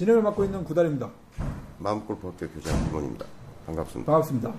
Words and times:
진행을 0.00 0.22
맡고 0.22 0.44
있는 0.44 0.64
구달입니다. 0.64 1.10
마음골프학교 1.76 2.46
교장 2.54 2.86
김원입니다. 2.86 3.26
반갑습니다. 3.66 4.10
반갑습니다. 4.10 4.52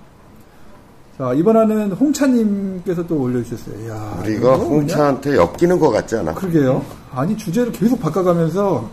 자, 1.18 1.34
이번에는 1.34 1.94
홍차님께서 1.94 3.08
또 3.08 3.24
올려주셨어요. 3.24 3.88
이야, 3.88 4.20
우리가? 4.22 4.56
홍차한테 4.58 5.38
엮이는 5.38 5.80
것 5.80 5.90
같지 5.90 6.18
않아? 6.18 6.36
그러게요. 6.36 6.86
아니, 7.12 7.36
주제를 7.36 7.72
계속 7.72 8.00
바꿔가면서, 8.00 8.88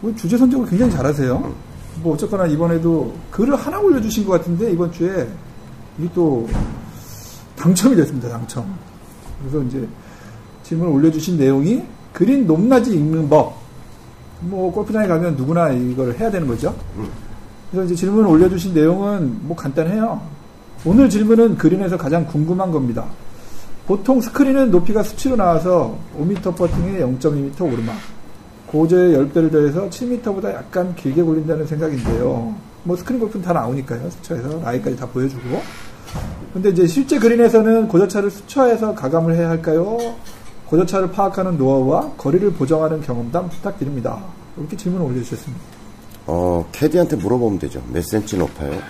뭐 0.00 0.14
주제 0.14 0.38
선정을 0.38 0.68
굉장히 0.68 0.92
잘하세요. 0.92 1.52
뭐, 2.04 2.14
어쨌거나 2.14 2.46
이번에도 2.46 3.12
글을 3.32 3.56
하나 3.56 3.80
올려주신 3.80 4.26
것 4.26 4.34
같은데, 4.34 4.70
이번 4.70 4.92
주에, 4.92 5.28
이게 5.98 6.08
또, 6.14 6.48
당첨이 7.56 7.96
됐습니다, 7.96 8.28
당첨. 8.28 8.72
그래서 9.40 9.60
이제, 9.64 9.88
질문을 10.62 10.92
올려주신 10.92 11.38
내용이, 11.38 11.82
그린 12.12 12.46
높낮이 12.46 12.94
읽는 12.94 13.28
법. 13.28 13.59
뭐, 14.40 14.72
골프장에 14.72 15.06
가면 15.06 15.36
누구나 15.36 15.70
이걸 15.70 16.14
해야 16.14 16.30
되는 16.30 16.46
거죠. 16.46 16.74
그래서 17.70 17.86
이제 17.86 17.94
질문을 17.94 18.28
올려주신 18.28 18.74
내용은 18.74 19.38
뭐 19.42 19.56
간단해요. 19.56 20.20
오늘 20.84 21.08
질문은 21.08 21.56
그린에서 21.56 21.96
가장 21.96 22.26
궁금한 22.26 22.70
겁니다. 22.70 23.04
보통 23.86 24.20
스크린은 24.20 24.70
높이가 24.70 25.02
수치로 25.02 25.36
나와서 25.36 25.96
5m 26.18 26.56
퍼팅에 26.56 27.00
0.2m 27.00 27.60
오르막, 27.60 27.96
고저에 28.66 29.16
10배를 29.16 29.50
더해서 29.50 29.88
7m보다 29.88 30.54
약간 30.54 30.94
길게 30.94 31.22
걸린다는 31.22 31.66
생각인데요. 31.66 32.54
뭐 32.84 32.96
스크린 32.96 33.20
골프는 33.20 33.44
다 33.44 33.52
나오니까요. 33.52 34.08
수처에서 34.10 34.60
라이까지 34.60 34.96
다 34.96 35.06
보여주고. 35.06 35.60
근데 36.52 36.70
이제 36.70 36.86
실제 36.86 37.18
그린에서는 37.18 37.88
고저차를 37.88 38.30
수치화해서 38.30 38.94
가감을 38.94 39.34
해야 39.36 39.50
할까요? 39.50 39.98
고저차를 40.66 41.10
파악하는 41.10 41.58
노하우와 41.58 42.12
거리를 42.16 42.52
보정하는 42.52 43.00
경험담 43.00 43.48
부탁드립니다. 43.48 44.18
이렇게 44.56 44.76
질문을 44.76 45.06
올려주셨습니다. 45.06 45.80
어, 46.26 46.64
캐디한테 46.72 47.16
물어보면 47.16 47.58
되죠. 47.58 47.82
몇 47.92 48.04
센치 48.04 48.36
높아요? 48.36 48.72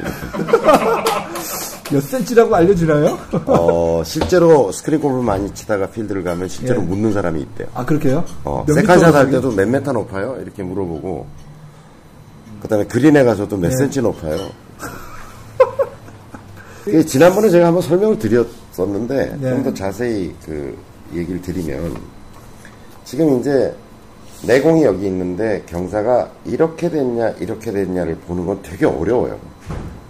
몇 1.91 2.01
센치라고 2.03 2.55
알려주나요? 2.55 3.19
어, 3.47 4.03
실제로 4.05 4.71
스크린 4.71 5.01
골프 5.01 5.21
많이 5.23 5.53
치다가 5.55 5.87
필드를 5.87 6.23
가면 6.23 6.49
실제로 6.49 6.83
예. 6.83 6.85
묻는 6.85 7.13
사람이 7.13 7.41
있대요. 7.41 7.69
아, 7.75 7.85
그렇게요? 7.85 8.25
어, 8.45 8.65
몇 8.67 8.75
second 8.75 8.99
shot 8.99 9.15
할 9.15 9.31
때도 9.31 9.53
몇 9.53 9.69
메타 9.69 9.93
높아요? 9.93 10.37
이렇게 10.41 10.63
물어보고, 10.63 11.27
그 12.61 12.69
다음에 12.69 12.85
그린에 12.85 13.25
가서도 13.25 13.57
몇 13.57 13.71
네. 13.71 13.77
센치 13.77 14.01
높아요? 14.01 14.39
지난번에 17.07 17.51
제가 17.51 17.67
한번 17.67 17.83
설명을 17.83 18.19
드렸었는데, 18.19 19.39
네. 19.41 19.51
좀더 19.51 19.75
자세히 19.75 20.35
그 20.45 20.77
얘기를 21.13 21.43
드리면, 21.43 21.97
지금 23.05 23.41
이제 23.41 23.75
내공이 24.43 24.85
여기 24.85 25.07
있는데 25.07 25.63
경사가 25.67 26.31
이렇게 26.45 26.89
됐냐, 26.91 27.31
이렇게 27.41 27.73
됐냐를 27.73 28.17
보는 28.17 28.47
건 28.47 28.59
되게 28.63 28.87
어려워요. 28.87 29.39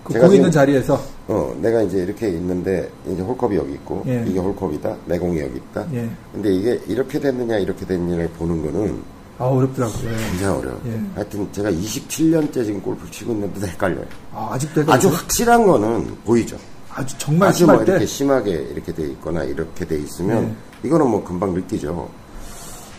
그 0.05 0.12
제가 0.12 0.27
공 0.27 0.36
있는 0.36 0.50
자리에서 0.50 1.00
어, 1.28 1.55
내가 1.61 1.83
이제 1.83 1.98
이렇게 1.98 2.28
있는데, 2.28 2.91
이제 3.06 3.23
홀컵이 3.23 3.55
여기 3.56 3.73
있고, 3.75 4.03
예. 4.08 4.25
이게 4.27 4.41
홀컵이다, 4.41 4.97
내공이 5.06 5.41
여기 5.41 5.56
있다. 5.58 5.86
예. 5.95 6.11
근데 6.33 6.53
이게 6.53 6.81
이렇게 6.89 7.20
됐느냐, 7.20 7.58
이렇게 7.58 7.86
됐느냐를 7.86 8.29
보는 8.30 8.63
거는 8.63 9.01
아 9.39 9.45
어렵더라고요. 9.45 10.11
예. 10.11 10.17
굉장히 10.30 10.58
어려워요. 10.58 10.80
예. 10.86 11.01
하여튼 11.14 11.48
제가 11.52 11.70
27년째 11.70 12.52
지금 12.52 12.83
골프를 12.83 13.11
치고 13.11 13.33
있는데도 13.33 13.67
헷갈려요. 13.67 14.05
아, 14.33 14.51
아직도 14.52 14.80
아주 14.83 14.91
헷갈리죠? 14.91 15.08
확실한 15.08 15.67
거는 15.67 16.17
보이죠. 16.24 16.57
아주 16.92 17.17
정말 17.17 17.48
아주 17.48 17.64
뭐 17.64 17.74
심할 17.74 17.86
때 17.86 17.92
이렇게 17.92 18.07
심하게 18.07 18.51
이렇게 18.51 18.92
돼 18.92 19.05
있거나 19.05 19.45
이렇게 19.45 19.85
돼 19.86 19.97
있으면 19.97 20.45
네. 20.45 20.89
이거는 20.89 21.08
뭐 21.08 21.23
금방 21.24 21.55
느끼죠. 21.55 22.11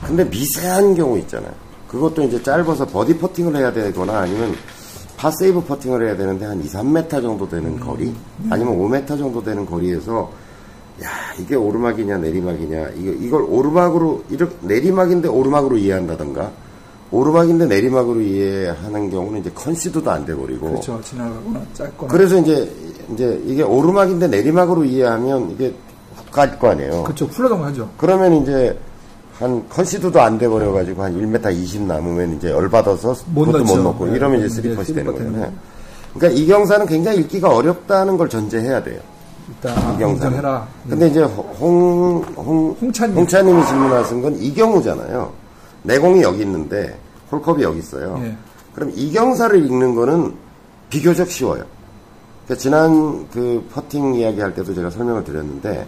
근데 0.06 0.24
미세한 0.26 0.96
경우 0.96 1.18
있잖아요. 1.20 1.52
그것도 1.88 2.24
이제 2.24 2.42
짧아서 2.42 2.86
버디 2.88 3.18
퍼팅을 3.18 3.56
해야 3.56 3.72
되거나 3.72 4.20
아니면 4.20 4.56
par 5.18 5.37
save 5.37 5.62
퍼팅을 5.66 6.08
해야 6.08 6.16
되는데 6.18 6.46
한 6.46 6.60
2, 6.62 6.68
3m 6.68 7.10
정도 7.22 7.48
되는 7.48 7.66
음. 7.72 7.80
거리 7.80 8.14
아니면 8.50 8.78
5m 8.78 9.08
정도 9.18 9.44
되는 9.44 9.66
거리에서 9.66 10.32
야 11.04 11.08
이게 11.40 11.56
오르막이냐 11.56 12.18
내리막이냐 12.18 12.90
이거 12.98 13.12
이걸 13.12 13.42
오르막으로 13.44 14.24
이렇게 14.30 14.56
내리막인데 14.62 15.28
오르막으로 15.28 15.78
이해한다던가 15.78 16.52
오르막인데 17.12 17.66
내리막으로 17.68 18.22
이해하는 18.22 19.10
경우는 19.10 19.42
이제 19.42 19.52
컨시드도 19.54 20.10
안 20.10 20.26
돼 20.26 20.34
버리고 20.36 20.70
그렇죠. 20.70 21.00
지나가거나 21.04 21.62
짧거나 21.74 22.12
그래서 22.12 22.38
이제 22.38 22.72
이제 23.14 23.42
이게 23.46 23.62
오르막인데 23.64 24.28
내리막으로 24.28 24.86
이해하면 24.86 25.52
이게 25.52 25.74
훅 26.16 26.32
갈 26.32 26.58
거 26.58 26.70
아니에요. 26.70 27.04
그렇죠. 27.04 27.28
훌러덩 27.28 27.62
하죠. 27.66 27.90
그러면 27.98 28.42
이제 28.42 28.78
한 29.42 29.68
컨시드도 29.70 30.22
안 30.22 30.38
돼 30.38 30.48
버려 30.48 30.72
가지고 30.72 31.04
한 31.04 31.14
1m 31.20 31.54
20 31.54 31.82
남으면 31.84 32.38
이제 32.38 32.52
열 32.52 32.70
받아서 32.70 33.16
못 33.34 33.46
그것도 33.46 33.64
못 33.64 33.70
넣죠. 33.72 33.84
넣고 33.84 34.06
네, 34.06 34.16
이러면 34.16 34.38
이제 34.40 34.46
이제 34.48 34.56
쓰리퍼시 34.62 34.94
되는 34.94 35.12
거잖아요. 35.12 35.52
그러니까 36.14 36.40
이 36.40 36.46
경사는 36.46 36.86
굉장히 36.86 37.20
읽기가 37.20 37.50
어렵다는 37.50 38.18
걸 38.18 38.30
전제해야 38.30 38.84
돼요. 38.84 39.00
일단 39.50 39.78
아, 39.78 39.94
이 39.94 39.98
경사는. 40.00 40.14
인정해라. 40.38 40.68
근데 40.88 41.08
이제 41.08 41.22
홍, 41.24 42.24
홍, 42.38 42.76
홍차님. 42.80 43.18
홍차님이 43.18 43.66
질문하신 43.66 44.22
건 44.22 44.36
이 44.40 44.54
경우잖아요. 44.54 45.32
내공이 45.84 46.22
여기 46.22 46.42
있는데 46.44 46.96
홀컵이 47.32 47.64
여기 47.64 47.80
있어요. 47.80 48.20
예. 48.24 48.36
그럼 48.76 48.92
이 48.96 49.12
경사를 49.12 49.66
읽는 49.66 49.96
거는 49.96 50.34
비교적 50.90 51.30
쉬워요. 51.30 51.64
그러니까 52.52 52.56
지난 52.58 53.30
그 53.30 53.66
퍼팅 53.72 54.16
이야기 54.16 54.42
할 54.42 54.54
때도 54.54 54.74
제가 54.74 54.90
설명을 54.90 55.24
드렸는데 55.24 55.88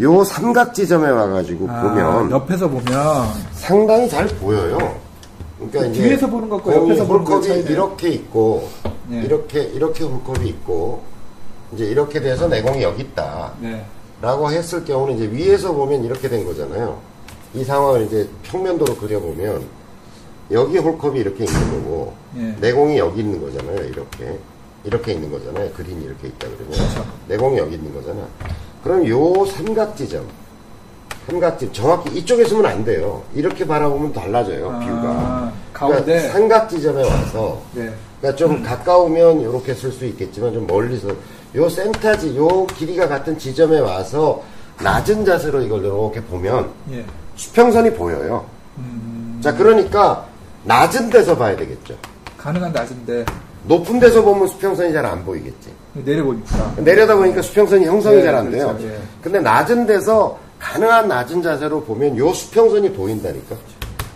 요 0.00 0.24
삼각 0.24 0.72
지점에 0.72 1.10
와가지고 1.10 1.68
아, 1.68 1.82
보면 1.82 2.30
옆에서 2.30 2.68
보면 2.68 3.26
상당히 3.52 4.08
잘 4.08 4.26
보여요. 4.26 4.78
그러니까 5.58 5.86
이제 5.86 6.02
뒤에서 6.02 6.26
보는 6.28 6.48
것과 6.48 6.74
옆에서 6.74 7.06
보는 7.06 7.20
홀컵이 7.26 7.46
차이네요. 7.46 7.70
이렇게 7.70 8.08
있고 8.08 8.68
네. 9.06 9.22
이렇게 9.22 9.64
이렇게 9.64 10.04
홀컵이 10.04 10.48
있고 10.48 11.02
이제 11.74 11.84
이렇게 11.84 12.20
돼서 12.20 12.48
내공이 12.48 12.82
여기 12.82 13.02
있다. 13.02 13.52
네. 13.60 13.84
라고 14.22 14.50
했을 14.50 14.84
경우는 14.86 15.16
이제 15.16 15.30
위에서 15.30 15.72
보면 15.72 16.04
이렇게 16.04 16.28
된 16.28 16.46
거잖아요. 16.46 16.98
이 17.54 17.64
상황을 17.64 18.06
이제 18.06 18.26
평면도로 18.44 18.96
그려보면 18.96 19.62
여기 20.52 20.78
홀컵이 20.78 21.20
이렇게 21.20 21.44
있는 21.44 21.70
거고 21.70 22.14
예. 22.38 22.56
내공이 22.60 22.96
여기 22.96 23.20
있는 23.20 23.42
거잖아요. 23.42 23.84
이렇게 23.88 24.38
이렇게 24.84 25.12
있는 25.12 25.30
거잖아요. 25.30 25.70
그림이 25.72 26.04
이렇게 26.04 26.28
있다 26.28 26.48
그러면 26.48 26.72
그렇죠. 26.72 27.06
내공이 27.28 27.58
여기 27.58 27.74
있는 27.76 27.94
거잖아. 27.94 28.26
그럼 28.82 29.06
요 29.08 29.46
삼각지점 29.46 30.26
삼각지 31.28 31.72
정확히 31.72 32.18
이쪽에 32.18 32.44
서면 32.44 32.66
안 32.66 32.84
돼요. 32.84 33.22
이렇게 33.34 33.64
바라보면 33.66 34.12
달라져요. 34.12 34.70
아, 34.70 34.78
뷰가. 34.80 35.52
가운데 35.72 36.04
그러니까 36.04 36.32
삼각지점에 36.32 37.08
와서 37.08 37.62
네. 37.74 37.92
그러니까 38.20 38.36
좀 38.36 38.62
가까우면 38.62 39.40
이렇게 39.40 39.74
쓸 39.74 39.92
수 39.92 40.04
있겠지만 40.06 40.52
좀 40.52 40.66
멀리서 40.66 41.08
요 41.54 41.68
센터지 41.68 42.36
요 42.36 42.66
길이가 42.66 43.06
같은 43.06 43.38
지점에 43.38 43.78
와서 43.78 44.42
낮은 44.80 45.24
자세로 45.24 45.62
이걸 45.62 45.84
이렇게 45.84 46.20
보면 46.22 46.70
예. 46.90 47.04
수평선이 47.36 47.94
보여요. 47.94 48.44
음, 48.78 49.40
자 49.42 49.54
그러니까 49.54 50.26
낮은 50.64 51.10
데서 51.10 51.36
봐야 51.36 51.56
되겠죠. 51.56 51.96
가능한 52.36 52.72
낮은 52.72 53.06
데 53.06 53.24
높은 53.64 54.00
데서 54.00 54.22
보면 54.22 54.48
수평선이 54.48 54.92
잘 54.92 55.04
안 55.06 55.24
보이겠지. 55.24 55.70
내려보니까 55.94 56.74
내려다 56.78 57.14
보니까 57.16 57.42
수평선이 57.42 57.84
형성이 57.86 58.16
네, 58.16 58.22
잘안 58.24 58.50
돼요. 58.50 58.68
그렇죠. 58.68 58.86
예. 58.88 58.98
근데 59.22 59.40
낮은 59.40 59.86
데서 59.86 60.38
가능한 60.58 61.08
낮은 61.08 61.42
자세로 61.42 61.82
보면 61.84 62.16
요 62.16 62.32
수평선이 62.32 62.92
보인다니까. 62.92 63.56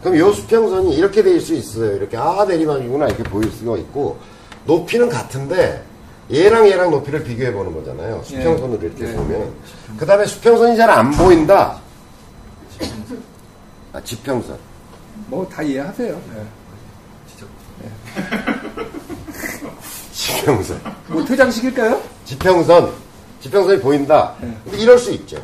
그럼 0.02 0.18
요 0.18 0.32
수평선이 0.32 0.94
이렇게 0.96 1.22
될 1.22 1.40
수 1.40 1.54
있어요. 1.54 1.96
이렇게 1.96 2.16
아 2.16 2.44
내리막이구나 2.48 3.06
이렇게 3.08 3.22
보일 3.24 3.50
수가 3.50 3.76
있고 3.78 4.16
높이는 4.64 5.08
같은데 5.08 5.82
얘랑 6.32 6.66
얘랑 6.68 6.90
높이를 6.90 7.22
비교해 7.22 7.52
보는 7.52 7.72
거잖아요. 7.74 8.22
수평선으로 8.24 8.80
이렇게 8.82 9.04
네. 9.04 9.14
보면 9.14 9.52
그 9.98 10.06
다음에 10.06 10.24
수평선이 10.26 10.76
잘 10.76 10.90
안 10.90 11.10
보인다. 11.12 11.78
아 13.92 14.00
지평선. 14.02 14.56
뭐 15.28 15.46
다 15.48 15.62
이해하세요. 15.62 16.20
네. 16.34 16.42
지평선. 20.46 20.80
뭐 21.08 21.24
퇴장시킬까요? 21.24 22.00
지평선. 22.24 22.92
지평선이 23.40 23.80
보인다. 23.80 24.34
네. 24.40 24.56
근데 24.64 24.78
이럴 24.78 24.96
수 24.98 25.10
있죠. 25.12 25.36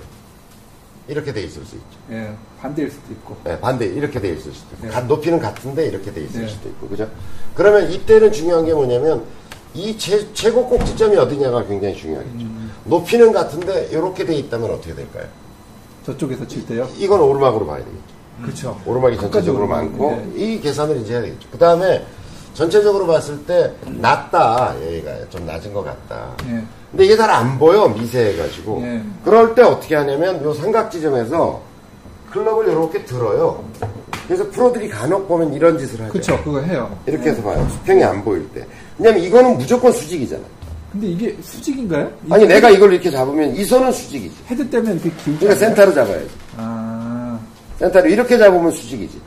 이렇게 1.08 1.32
돼 1.32 1.42
있을 1.42 1.64
수 1.64 1.74
있죠. 1.74 1.98
예. 2.12 2.32
반대일 2.60 2.88
수도 2.88 3.12
있고. 3.12 3.36
네, 3.42 3.58
반대 3.60 3.86
이렇게 3.86 4.20
돼 4.20 4.28
있을 4.28 4.52
수도 4.52 4.76
있고 4.76 4.86
네. 4.86 4.92
가- 4.92 5.00
높이는 5.00 5.40
같은데 5.40 5.86
이렇게 5.88 6.12
돼 6.12 6.20
있을 6.22 6.42
네. 6.42 6.48
수도 6.48 6.68
있고 6.68 6.86
그죠? 6.88 7.10
그러면 7.56 7.90
이때는 7.90 8.30
중요한 8.32 8.64
게 8.64 8.72
뭐냐면 8.72 9.24
이 9.74 9.98
최, 9.98 10.32
최고 10.34 10.68
꼭지점이 10.68 11.16
어디냐가 11.16 11.64
굉장히 11.66 11.96
중요하겠죠. 11.96 12.36
음. 12.38 12.72
높이는 12.84 13.32
같은데 13.32 13.88
이렇게 13.90 14.24
돼 14.24 14.36
있다면 14.36 14.70
어떻게 14.70 14.94
될까요? 14.94 15.26
저쪽에서 16.06 16.46
칠 16.46 16.64
때요. 16.66 16.88
이 16.96 17.08
건 17.08 17.20
오르막으로 17.20 17.66
봐야 17.66 17.78
되겠죠. 17.78 18.02
그렇죠. 18.42 18.80
오르막이 18.86 19.16
전체적으로 19.18 19.66
많고. 19.66 20.10
네. 20.12 20.32
이 20.36 20.60
계산을 20.60 20.98
이제 20.98 21.14
해야 21.14 21.22
되겠죠. 21.22 21.48
그 21.50 21.58
다음에 21.58 22.04
전체적으로 22.54 23.06
봤을 23.06 23.38
때 23.44 23.72
낮다 23.86 24.74
여기가 24.84 25.10
좀 25.30 25.46
낮은 25.46 25.72
것 25.72 25.84
같다. 25.84 26.30
예. 26.48 26.62
근데 26.90 27.04
이게 27.06 27.16
잘 27.16 27.30
안 27.30 27.58
보여 27.58 27.88
미세해가지고 27.88 28.82
예. 28.84 29.02
그럴 29.24 29.54
때 29.54 29.62
어떻게 29.62 29.94
하냐면 29.96 30.42
요 30.44 30.52
삼각 30.52 30.90
지점에서 30.90 31.60
클럽을 32.30 32.68
이렇게 32.68 33.04
들어요. 33.04 33.64
그래서 34.26 34.48
프로들이 34.50 34.88
간혹 34.88 35.26
보면 35.28 35.52
이런 35.52 35.78
짓을 35.78 36.00
하죠. 36.02 36.12
그쵸, 36.12 36.40
그거 36.44 36.60
해요. 36.60 36.94
이렇게 37.06 37.30
해서 37.30 37.42
봐요. 37.42 37.66
수평이 37.70 38.02
안 38.04 38.22
보일 38.24 38.48
때. 38.52 38.64
왜냐면 38.98 39.22
이거는 39.24 39.58
무조건 39.58 39.92
수직이잖아. 39.92 40.42
근데 40.92 41.06
이게 41.08 41.36
수직인가요? 41.42 42.10
아니, 42.30 42.46
내가 42.46 42.68
이걸 42.70 42.92
이렇게 42.92 43.10
잡으면 43.10 43.54
이 43.56 43.64
선은 43.64 43.90
수직이지. 43.92 44.34
헤드 44.50 44.68
때문에 44.68 44.92
이렇게 44.92 45.10
기울지 45.24 45.40
그러니까? 45.44 45.66
센터로 45.66 45.92
잡아야지. 45.94 46.28
아, 46.56 47.38
센터로 47.78 48.08
이렇게 48.08 48.38
잡으면 48.38 48.70
수직이지. 48.70 49.20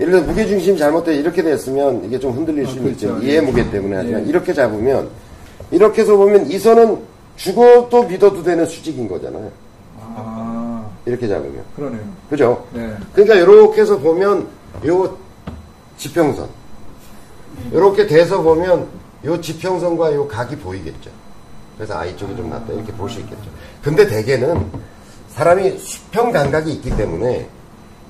예를 0.00 0.12
들어 0.12 0.22
무게중심 0.24 0.76
잘못돼 0.78 1.14
이렇게 1.14 1.42
됐으면 1.42 2.04
이게 2.04 2.18
좀 2.18 2.32
흔들릴 2.32 2.66
아, 2.66 2.68
수는 2.70 2.84
그렇죠. 2.84 3.06
있죠. 3.18 3.22
이해 3.26 3.36
예. 3.36 3.40
무게 3.40 3.70
때문에 3.70 3.96
하지만 3.96 4.24
예. 4.24 4.28
이렇게 4.28 4.52
잡으면 4.54 5.08
이렇게 5.70 6.02
해서 6.02 6.16
보면 6.16 6.50
이 6.50 6.58
선은 6.58 6.98
죽어도 7.36 8.04
믿어도 8.04 8.42
되는 8.42 8.64
수직인 8.66 9.06
거잖아요. 9.08 9.50
아, 10.00 10.88
이렇게 11.04 11.28
잡으면. 11.28 11.62
그러네요. 11.76 12.00
그죠? 12.30 12.66
네. 12.72 12.92
그러니까 13.12 13.34
이렇게 13.36 13.80
해서 13.82 13.98
보면 13.98 14.46
요 14.86 15.16
지평선 15.98 16.48
이렇게 17.72 18.06
돼서 18.06 18.40
보면 18.42 18.86
요 19.26 19.40
지평선과 19.40 20.14
요 20.14 20.26
각이 20.26 20.56
보이겠죠. 20.56 21.10
그래서 21.76 21.98
아 21.98 22.04
이쪽이 22.06 22.36
좀 22.36 22.48
낫다 22.48 22.72
이렇게 22.72 22.90
볼 22.92 23.08
수 23.10 23.20
있겠죠. 23.20 23.50
근데 23.82 24.06
대개는 24.06 24.64
사람이 25.28 25.78
수평 25.78 26.32
감각이 26.32 26.72
있기 26.72 26.96
때문에 26.96 27.46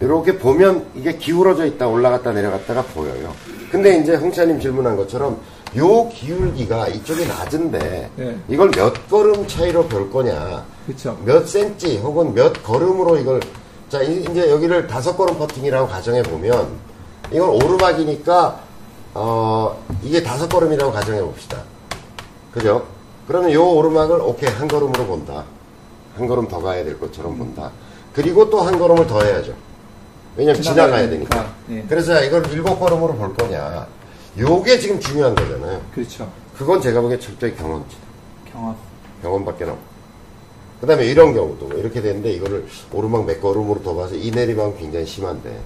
이렇게 0.01 0.39
보면 0.39 0.87
이게 0.95 1.17
기울어져 1.17 1.67
있다 1.67 1.87
올라갔다 1.89 2.33
내려갔다가 2.33 2.83
보여요. 2.83 3.33
근데 3.71 3.99
이제 3.99 4.15
홍차님 4.15 4.59
질문한 4.61 4.97
것처럼 4.97 5.39
요 5.77 6.09
기울기가 6.09 6.89
이쪽이 6.89 7.27
낮은데 7.29 8.11
네. 8.17 8.37
이걸 8.49 8.71
몇 8.73 9.09
걸음 9.09 9.47
차이로 9.47 9.87
별 9.87 10.11
거냐 10.11 10.65
그쵸. 10.87 11.17
몇 11.25 11.47
센치 11.47 11.99
혹은 11.99 12.35
몇 12.35 12.63
걸음으로 12.65 13.19
이걸 13.19 13.41
자 13.89 14.03
이- 14.03 14.25
이제 14.29 14.51
여기를 14.51 14.87
다섯 14.89 15.17
걸음 15.17 15.37
퍼팅이라고 15.39 15.87
가정해 15.87 16.23
보면 16.23 16.67
이건 17.31 17.49
오르막이니까 17.51 18.61
어 19.15 19.85
이게 20.03 20.23
다섯 20.23 20.49
걸음이라고 20.49 20.93
가정해 20.93 21.21
봅시다. 21.21 21.59
그죠? 22.53 22.85
그러면 23.29 23.53
요 23.53 23.65
오르막을 23.69 24.21
오케이 24.23 24.51
한 24.51 24.67
걸음으로 24.67 25.05
본다. 25.07 25.45
한 26.17 26.27
걸음 26.27 26.49
더 26.49 26.61
가야 26.61 26.83
될 26.85 26.99
것처럼 26.99 27.37
본다. 27.39 27.71
그리고 28.13 28.51
또 28.51 28.61
한 28.63 28.77
걸음을 28.79 29.07
더 29.07 29.23
해야죠. 29.23 29.53
왜냐면 30.37 30.63
지나가야 30.63 31.09
되니까. 31.09 31.29
되니까. 31.37 31.55
예. 31.71 31.85
그래서 31.89 32.23
이걸 32.25 32.47
일곱 32.53 32.79
걸음으로 32.79 33.15
볼 33.15 33.35
거냐. 33.35 33.87
요게 34.39 34.79
지금 34.79 35.01
중요한 35.01 35.35
거잖아요. 35.35 35.81
그렇죠. 35.95 36.31
그건 36.57 36.81
제가 36.81 37.01
보기에 37.01 37.19
철저히 37.19 37.55
경험치다. 37.57 38.03
경험. 38.53 38.77
병원밖에 39.23 39.65
없고. 39.65 39.91
그 40.81 40.87
다음에 40.87 41.05
이런 41.07 41.35
경우도 41.35 41.67
뭐 41.67 41.79
이렇게 41.79 42.01
되는데 42.01 42.31
이거를 42.33 42.67
오르막 42.93 43.27
몇 43.27 43.41
걸음으로 43.41 43.83
더 43.83 43.95
봐서 43.95 44.15
이 44.15 44.31
내리막은 44.31 44.79
굉장히 44.79 45.05
심한데 45.05 45.61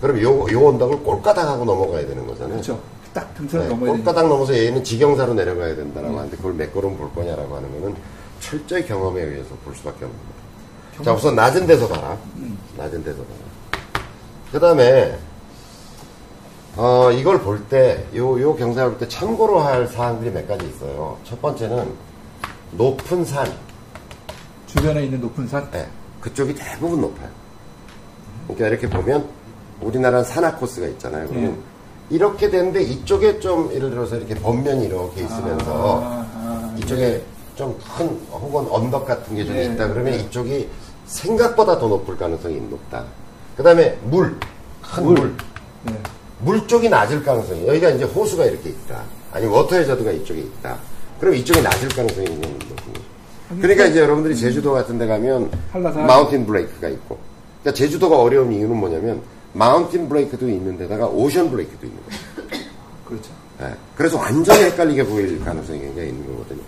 그럼 0.00 0.20
요, 0.20 0.44
요 0.50 0.68
언덕을 0.68 1.04
꼴까닥 1.04 1.46
하고 1.48 1.64
넘어가야 1.64 2.04
되는 2.06 2.26
거잖아요. 2.26 2.54
그렇죠. 2.54 2.80
딱 3.14 3.32
등선을 3.34 3.66
네, 3.68 3.70
넘어야. 3.72 3.92
꼴까닥 3.92 4.28
넘어서 4.28 4.54
얘는 4.56 4.82
지경사로 4.82 5.34
내려가야 5.34 5.76
된다라고 5.76 6.18
하는데 6.18 6.36
그걸 6.36 6.54
몇 6.54 6.72
걸음 6.74 6.96
볼 6.96 7.12
거냐라고 7.14 7.54
하는 7.56 7.80
거는 7.80 7.96
철저히 8.40 8.84
경험에 8.84 9.22
의해서 9.22 9.54
볼 9.64 9.74
수밖에 9.74 10.04
없는 10.04 10.18
거예요. 10.18 11.04
자, 11.04 11.12
우선 11.12 11.36
낮은 11.36 11.66
데서 11.66 11.86
봐라. 11.88 12.16
낮은 12.76 13.04
데서 13.04 13.18
봐라. 13.18 13.38
그 14.52 14.60
다음에 14.60 15.18
어, 16.76 17.10
이걸 17.10 17.40
볼 17.40 17.64
때, 17.68 18.04
요, 18.14 18.38
요 18.40 18.54
경사를 18.54 18.90
볼 18.90 18.98
때 18.98 19.08
참고로 19.08 19.60
할 19.60 19.86
사항들이 19.86 20.30
몇 20.30 20.46
가지 20.46 20.66
있어요. 20.66 21.16
첫 21.24 21.40
번째는 21.40 21.90
높은 22.72 23.24
산, 23.24 23.50
주변에 24.66 25.04
있는 25.04 25.20
높은 25.22 25.48
산. 25.48 25.70
네, 25.70 25.88
그쪽이 26.20 26.54
대부분 26.54 27.00
높아요. 27.00 27.28
그러니까 28.46 28.68
이렇게 28.68 28.90
보면 28.90 29.26
우리나라는 29.80 30.24
산악 30.24 30.60
코스가 30.60 30.86
있잖아요. 30.88 31.26
그러면 31.28 31.52
예. 31.52 32.14
이렇게 32.14 32.50
되는데 32.50 32.82
이쪽에 32.82 33.40
좀 33.40 33.72
예를 33.72 33.90
들어서 33.90 34.16
이렇게 34.16 34.34
번면이 34.34 34.84
이렇게 34.86 35.22
있으면서 35.24 36.02
아, 36.02 36.26
아, 36.34 36.74
이쪽에 36.78 37.22
좀큰 37.56 38.20
혹은 38.30 38.66
언덕 38.70 39.06
같은 39.06 39.34
게좀 39.34 39.54
네. 39.54 39.64
있다 39.64 39.88
그러면 39.88 40.14
이쪽이 40.14 40.68
생각보다 41.06 41.78
더 41.78 41.88
높을 41.88 42.16
가능성이 42.18 42.60
높다. 42.60 43.04
그 43.56 43.62
다음에 43.62 43.98
물, 44.04 44.36
큰 44.82 45.04
물. 45.04 45.34
물. 46.40 46.56
네. 46.60 46.66
쪽이 46.66 46.88
낮을 46.88 47.22
가능성이 47.24 47.66
여기가 47.66 47.90
이제 47.90 48.04
호수가 48.04 48.44
이렇게 48.44 48.70
있다. 48.70 49.02
아니 49.32 49.46
워터 49.46 49.76
해저드가 49.76 50.10
이쪽에 50.12 50.40
있다. 50.40 50.76
그럼 51.18 51.34
이쪽이 51.34 51.62
낮을 51.62 51.88
가능성이 51.88 52.28
높은 52.28 52.58
거죠. 52.58 52.92
그러니까 53.60 53.86
이제 53.86 54.00
여러분들이 54.00 54.36
제주도 54.36 54.72
같은 54.72 54.98
데 54.98 55.06
가면 55.06 55.50
한라산. 55.72 56.06
mountain 56.06 56.44
break가 56.46 56.88
있고 56.88 57.18
그러니까 57.62 57.78
제주도가 57.78 58.18
어려운 58.20 58.52
이유는 58.52 58.76
뭐냐면 58.76 59.22
mountain 59.52 60.08
break도 60.08 60.48
있는 60.48 60.76
데다가 60.76 61.06
ocean 61.06 61.50
break도 61.50 61.86
있는 61.86 62.00
거예요. 62.04 62.60
그렇죠. 63.06 63.30
예, 63.62 63.74
그래서 63.96 64.18
완전히 64.18 64.64
헷갈리게 64.64 65.04
보일 65.04 65.42
가능성이 65.42 65.80
굉장히 65.80 66.08
있는 66.10 66.26
거거든요. 66.26 66.60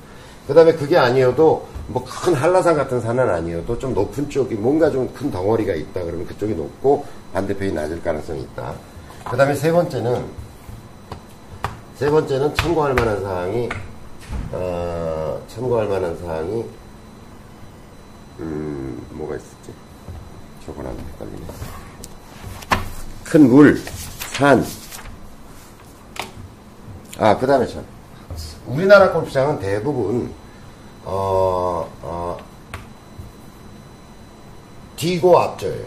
그 0.48 0.54
다음에 0.54 0.72
그게 0.72 0.96
아니어도 0.96 1.68
뭐 1.88 2.02
큰 2.04 2.34
한라산 2.34 2.74
같은 2.74 3.00
산은 3.00 3.28
아니어도 3.28 3.78
좀 3.78 3.92
높은 3.94 4.28
쪽이 4.30 4.54
뭔가 4.54 4.90
좀 4.90 5.12
큰 5.14 5.30
덩어리가 5.30 5.74
있다 5.74 6.02
그러면 6.02 6.26
그쪽이 6.26 6.54
높고 6.54 7.04
반대편이 7.34 7.72
낮을 7.72 8.02
가능성이 8.02 8.40
있다. 8.42 8.74
그 9.30 9.36
다음에 9.36 9.54
세 9.54 9.70
번째는 9.70 10.24
세 11.96 12.10
번째는 12.10 12.54
참고할 12.54 12.94
만한 12.94 13.20
사항이 13.22 13.68
어, 14.52 15.42
참고할 15.48 15.86
만한 15.86 16.16
사항이 16.18 16.64
음 18.40 19.06
뭐가 19.10 19.36
있었지? 19.36 19.72
안 20.68 20.76
헷갈리네. 20.76 21.46
큰 23.24 23.48
물, 23.48 23.78
산, 24.36 24.64
아, 27.18 27.36
그 27.38 27.46
다음에 27.46 27.66
참. 27.66 27.82
우리나라 28.72 29.12
골프장은 29.12 29.58
대부분, 29.60 30.30
어, 31.04 31.88
어, 32.02 32.36
뒤고 34.96 35.38
앞져예요. 35.38 35.84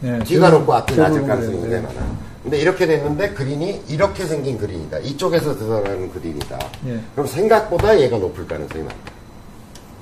네. 0.00 0.18
뒤가 0.24 0.50
높고 0.50 0.74
앞이 0.74 0.96
낮을 0.96 1.26
가능성이. 1.26 1.60
굉장히 1.60 1.82
많아요. 1.84 2.16
근데 2.42 2.58
이렇게 2.58 2.86
됐는데 2.86 3.30
그린이 3.34 3.80
이렇게 3.88 4.24
생긴 4.26 4.58
그린이다. 4.58 4.98
이쪽에서 4.98 5.56
들어가는 5.56 6.10
그린이다. 6.12 6.58
예. 6.86 7.00
그럼 7.14 7.26
생각보다 7.28 7.98
얘가 8.00 8.18
높을 8.18 8.48
가능성이 8.48 8.82
많다. 8.82 9.12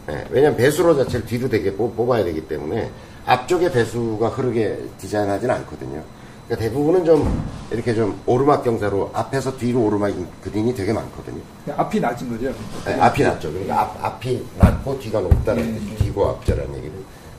예, 0.08 0.24
왜냐면 0.30 0.56
배수로 0.56 0.96
자체를 0.96 1.26
뒤로 1.26 1.48
되게 1.50 1.74
뽑- 1.74 1.94
뽑아야 1.94 2.24
되기 2.24 2.40
때문에 2.48 2.90
앞쪽에 3.26 3.70
배수가 3.70 4.28
흐르게 4.28 4.78
디자인하지는 4.98 5.54
않거든요. 5.56 6.02
그러니까 6.50 6.56
대부분은 6.68 7.04
좀 7.04 7.48
이렇게 7.70 7.94
좀 7.94 8.20
오르막 8.26 8.64
경사로 8.64 9.10
앞에서 9.12 9.56
뒤로 9.56 9.84
오르막인 9.84 10.26
그린이 10.42 10.74
되게 10.74 10.92
많거든요. 10.92 11.40
그냥 11.64 11.78
앞이 11.78 12.00
낮은 12.00 12.28
거죠. 12.28 12.52
네, 12.84 13.00
앞이 13.00 13.22
낮죠. 13.22 13.52
그러니까 13.52 13.80
앞, 13.82 14.04
앞이 14.04 14.44
낮고 14.58 14.98
뒤가 14.98 15.20
높다는 15.20 15.68
예, 15.68 15.78
뜻이 15.78 15.92
예. 15.92 15.96
뒤고 16.04 16.26
앞자라는 16.26 16.74
얘기는. 16.76 16.94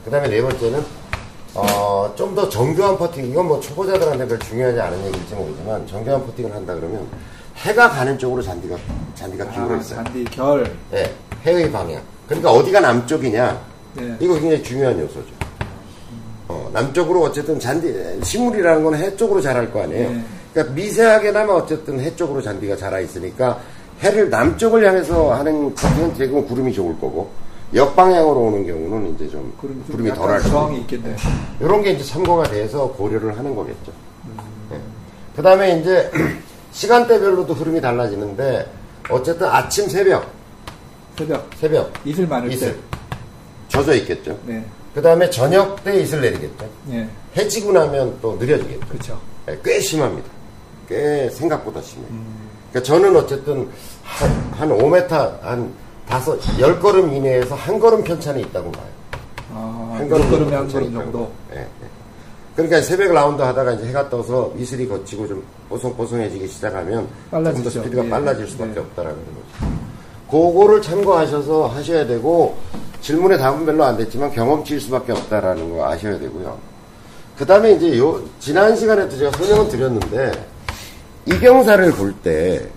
그 0.05 0.09
다음에 0.11 0.29
네 0.29 0.41
번째는, 0.41 0.85
어, 1.55 2.13
좀 2.15 2.33
더 2.33 2.47
정교한 2.47 2.97
퍼팅, 2.97 3.25
이건 3.25 3.49
뭐 3.49 3.59
초보자들한테 3.59 4.25
별 4.29 4.39
중요하지 4.39 4.79
않은 4.79 5.05
얘기일지 5.07 5.35
모르지만, 5.35 5.85
정교한 5.85 6.25
퍼팅을 6.25 6.55
한다 6.55 6.73
그러면, 6.73 7.05
해가 7.57 7.89
가는 7.89 8.17
쪽으로 8.17 8.41
잔디가, 8.41 8.77
잔디가 9.15 9.49
기울어 9.51 9.75
아, 9.75 9.77
있어요. 9.77 10.03
잔디 10.05 10.23
결. 10.23 10.77
예, 10.93 11.13
해의 11.45 11.69
방향. 11.69 12.01
그러니까 12.27 12.49
어디가 12.51 12.79
남쪽이냐, 12.79 13.59
네. 13.95 14.15
이거 14.21 14.35
굉장히 14.35 14.63
중요한 14.63 14.97
요소죠. 14.97 15.40
어, 16.51 16.70
남쪽으로 16.74 17.22
어쨌든 17.24 17.58
잔디, 17.60 17.93
식물이라는 18.24 18.84
건 18.84 18.93
해 18.96 19.15
쪽으로 19.15 19.39
자랄 19.41 19.72
거 19.72 19.84
아니에요. 19.84 20.10
네. 20.10 20.24
그러니까 20.53 20.75
미세하게나마 20.75 21.53
어쨌든 21.53 22.00
해 22.01 22.13
쪽으로 22.15 22.41
잔디가 22.41 22.75
자라 22.75 23.00
있으니까 23.00 23.60
해를 24.01 24.29
남쪽을 24.29 24.86
향해서 24.86 25.34
하는 25.34 25.74
것은 25.74 26.13
대부분 26.15 26.46
구름이 26.46 26.74
좋을 26.74 27.00
거고 27.00 27.29
역방향으로 27.74 28.38
오는 28.38 28.65
경우는 28.67 29.15
이제 29.15 29.29
좀 29.29 29.53
구름이 29.62 30.10
약간 30.10 30.22
덜할 30.24 30.41
저항이 30.41 30.79
있겠네. 30.81 31.15
이런 31.62 31.81
게 31.81 31.91
이제 31.91 32.03
참고가 32.03 32.43
돼서 32.43 32.88
고려를 32.91 33.38
하는 33.38 33.55
거겠죠. 33.55 33.93
그 35.36 35.41
다음에 35.41 35.79
이제 35.79 36.12
시간대별로도 36.74 37.53
흐름이 37.53 37.79
달라지는데 37.79 38.67
어쨌든 39.10 39.48
아침 39.48 39.88
새벽, 39.88 40.29
새벽 41.17 41.50
새벽 41.55 41.93
이슬 42.03 42.27
많을 42.27 42.51
이슬 42.51 42.74
때. 42.74 42.79
젖어 43.70 43.93
있겠죠. 43.96 44.38
네. 44.46 44.63
그 44.93 45.01
다음에 45.01 45.29
저녁 45.29 45.81
때 45.83 46.01
이슬 46.01 46.21
내리겠죠. 46.21 46.69
네. 46.86 47.07
해지고 47.38 47.71
나면 47.71 48.17
또 48.21 48.36
느려지겠죠. 48.36 48.88
그렇죠. 48.88 49.21
네, 49.45 49.57
꽤 49.63 49.79
심합니다. 49.79 50.29
꽤 50.88 51.29
생각보다 51.29 51.81
심해요. 51.81 52.10
그러니까 52.71 52.83
저는 52.83 53.15
어쨌든 53.15 53.69
한, 54.03 54.29
한 54.51 54.69
5m, 54.69 55.41
한 55.41 55.74
다섯, 56.07 56.38
열 56.60 56.79
걸음 56.79 57.13
이내에서 57.13 57.55
한 57.55 57.79
걸음 57.79 58.03
편차는 58.03 58.41
있다고 58.41 58.71
봐요. 58.71 58.86
아, 59.53 59.95
한몇 59.98 60.10
걸음 60.10 60.29
걸음에 60.29 60.55
한 60.55 60.67
걸음 60.67 60.93
정도. 60.93 61.31
예, 61.53 61.60
예. 61.60 61.67
그러니까 62.55 62.81
새벽 62.81 63.13
라운드 63.13 63.41
하다가 63.41 63.74
이제 63.74 63.88
해가 63.88 64.10
떠서 64.10 64.53
이슬이 64.57 64.88
거치고 64.88 65.27
좀 65.27 65.43
뽀송뽀송해지기 65.69 66.48
시작하면 66.50 67.07
빨라지죠. 67.31 67.69
스피드가 67.69 68.05
예. 68.05 68.10
빨라질 68.10 68.45
수밖에 68.48 68.74
네. 68.74 68.79
없다라는 68.81 69.17
거죠. 69.17 69.80
그거를 70.31 70.81
참고하셔서 70.81 71.67
하셔야 71.67 72.07
되고 72.07 72.57
질문에 73.01 73.38
답은 73.38 73.65
별로 73.65 73.83
안 73.83 73.97
됐지만 73.97 74.31
경험치일 74.31 74.79
수밖에 74.79 75.11
없다라는 75.11 75.75
거 75.75 75.85
아셔야 75.89 76.17
되고요. 76.17 76.57
그 77.38 77.45
다음에 77.45 77.71
이제 77.73 77.97
요, 77.97 78.21
지난 78.39 78.75
시간에도 78.75 79.17
제가 79.17 79.31
설명을 79.35 79.67
드렸는데, 79.69 80.31
이경사를 81.25 81.91
볼 81.93 82.13
때, 82.13 82.67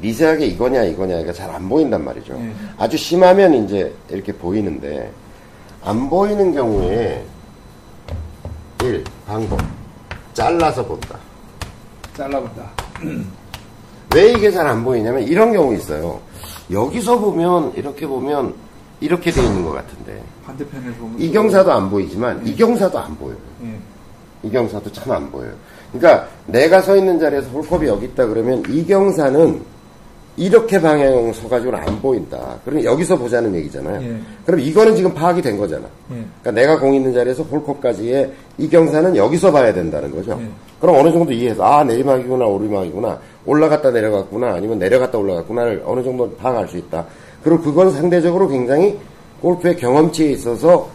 미세하게 0.00 0.46
이거냐 0.46 0.82
이거냐가 0.82 1.32
잘 1.32 1.48
안 1.50 1.68
보인단 1.68 2.04
말이죠. 2.04 2.34
예. 2.34 2.52
아주 2.76 2.96
심하면 2.96 3.54
이제 3.54 3.94
이렇게 4.08 4.32
보이는데, 4.32 5.12
안 5.84 6.10
보이는 6.10 6.52
경우에, 6.52 7.24
1. 8.82 9.04
방법. 9.26 9.60
잘라서 10.34 10.84
본다. 10.84 11.16
잘라본다. 12.16 12.68
왜 14.14 14.32
이게 14.32 14.50
잘 14.50 14.66
안 14.66 14.82
보이냐면 14.82 15.22
이런 15.22 15.52
경우 15.52 15.72
있어요. 15.72 16.20
여기서 16.70 17.18
보면, 17.18 17.72
이렇게 17.76 18.06
보면, 18.06 18.54
이렇게 19.00 19.30
돼 19.30 19.42
있는 19.42 19.64
것 19.64 19.72
같은데, 19.72 20.22
반대편에서 20.44 20.96
보면. 20.98 21.20
이경사도 21.20 21.72
안 21.72 21.90
보이지만, 21.90 22.46
이경사도 22.46 22.98
안 22.98 23.16
보여요. 23.16 23.36
예. 23.64 24.48
이경사도 24.48 24.92
참 24.92 25.12
안 25.12 25.30
보여요. 25.30 25.52
그러니까 25.92 26.28
내가 26.46 26.80
서 26.82 26.96
있는 26.96 27.18
자리에서 27.18 27.48
홀컵이 27.48 27.86
여기 27.86 28.06
있다 28.06 28.26
그러면 28.26 28.62
이경사는 28.68 29.60
이렇게 30.36 30.80
방향 30.80 31.32
서가지고는 31.32 31.78
안 31.80 32.00
보인다. 32.02 32.56
그럼 32.64 32.84
여기서 32.84 33.16
보자는 33.16 33.54
얘기잖아요. 33.54 34.02
예. 34.02 34.20
그럼 34.44 34.60
이거는 34.60 34.94
지금 34.94 35.14
파악이 35.14 35.40
된 35.40 35.56
거잖아. 35.56 35.84
예. 36.12 36.24
그러니까 36.42 36.50
내가 36.50 36.78
공 36.78 36.94
있는 36.94 37.12
자리에서 37.14 37.42
홀컵까지의 37.44 38.32
이 38.58 38.68
경사는 38.68 39.16
여기서 39.16 39.50
봐야 39.50 39.72
된다는 39.72 40.10
거죠. 40.14 40.38
예. 40.40 40.48
그럼 40.80 40.96
어느 40.96 41.10
정도 41.10 41.32
이해해서 41.32 41.64
아 41.64 41.82
내리막이구나 41.84 42.44
오르막이구나 42.44 43.18
올라갔다 43.46 43.90
내려갔구나 43.90 44.54
아니면 44.54 44.78
내려갔다 44.78 45.18
올라갔구나를 45.18 45.82
어느 45.86 46.02
정도 46.02 46.34
파악할 46.36 46.68
수 46.68 46.76
있다. 46.76 47.06
그리고 47.42 47.62
그건 47.62 47.92
상대적으로 47.92 48.48
굉장히 48.48 48.98
골프의 49.40 49.76
경험치에 49.76 50.30
있어서 50.32 50.90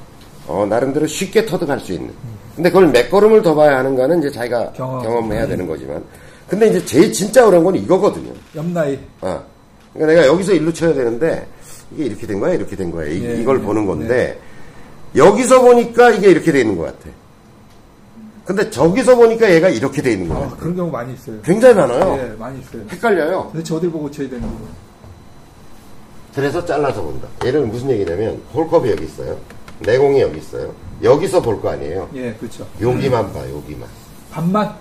어, 0.47 0.65
나름대로 0.69 1.07
쉽게 1.07 1.45
터득할 1.45 1.79
수 1.79 1.93
있는. 1.93 2.11
근데 2.55 2.69
그걸 2.69 2.87
몇 2.89 3.09
걸음을 3.09 3.41
더 3.41 3.55
봐야 3.55 3.77
하는가는 3.79 4.19
이제 4.19 4.29
자기가 4.29 4.73
경험. 4.73 5.01
경험해야 5.01 5.47
되는 5.47 5.65
거지만. 5.65 6.03
근데 6.47 6.67
이제 6.67 6.83
제일 6.85 7.13
진짜 7.13 7.47
어려운 7.47 7.63
건 7.63 7.75
이거거든요. 7.75 8.33
옆나이. 8.55 8.99
어. 9.21 9.41
그러니까 9.93 10.13
내가 10.13 10.27
여기서 10.27 10.53
일로 10.53 10.73
쳐야 10.73 10.93
되는데 10.93 11.47
이게 11.93 12.05
이렇게 12.05 12.27
된 12.27 12.39
거야, 12.39 12.53
이렇게 12.53 12.75
된 12.75 12.91
거야. 12.91 13.07
이, 13.07 13.23
예, 13.23 13.43
걸 13.43 13.59
예, 13.59 13.61
보는 13.61 13.85
건데 13.85 14.37
여기서 15.15 15.61
보니까 15.61 16.11
이게 16.11 16.29
이렇게 16.29 16.51
돼 16.51 16.61
있는 16.61 16.77
것 16.77 16.83
같아. 16.83 17.09
근데 18.45 18.69
저기서 18.69 19.15
보니까 19.15 19.49
얘가 19.51 19.69
이렇게 19.69 20.01
돼 20.01 20.13
있는 20.13 20.29
것 20.29 20.41
아. 20.41 20.55
그런 20.57 20.75
경우 20.75 20.89
많이 20.91 21.13
있어요. 21.13 21.39
굉장히 21.41 21.75
많아요. 21.75 22.17
예, 22.19 22.35
많이 22.37 22.59
있어요. 22.59 22.83
헷갈려요. 22.89 23.49
도대체 23.53 23.73
어딜 23.75 23.91
보고 23.91 24.09
쳐야 24.09 24.29
되는 24.29 24.41
거고. 24.41 24.67
그래서 26.33 26.63
잘라서 26.65 27.01
본다. 27.01 27.27
얘는 27.45 27.69
무슨 27.69 27.89
얘기냐면 27.91 28.41
홀컵이 28.53 28.89
여기 28.91 29.03
있어요. 29.05 29.37
내공이 29.79 30.21
여기 30.21 30.39
있어요. 30.39 30.73
여기서 31.03 31.41
볼 31.41 31.61
거 31.61 31.69
아니에요. 31.69 32.09
예, 32.15 32.33
그렇죠. 32.33 32.65
여기만 32.81 33.33
봐, 33.33 33.39
여기만. 33.49 33.87
반만? 34.31 34.75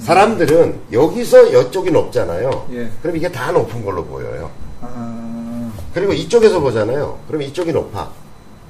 사람들은 0.00 0.80
여기서 0.92 1.46
이쪽이 1.46 1.90
높잖아요. 1.90 2.66
예. 2.72 2.90
그럼 3.02 3.16
이게 3.16 3.30
다 3.30 3.52
높은 3.52 3.84
걸로 3.84 4.04
보여요. 4.04 4.50
아, 4.80 5.70
그리고 5.94 6.12
이쪽에서 6.12 6.60
보잖아요. 6.60 7.18
그럼 7.28 7.42
이쪽이 7.42 7.72
높아. 7.72 8.10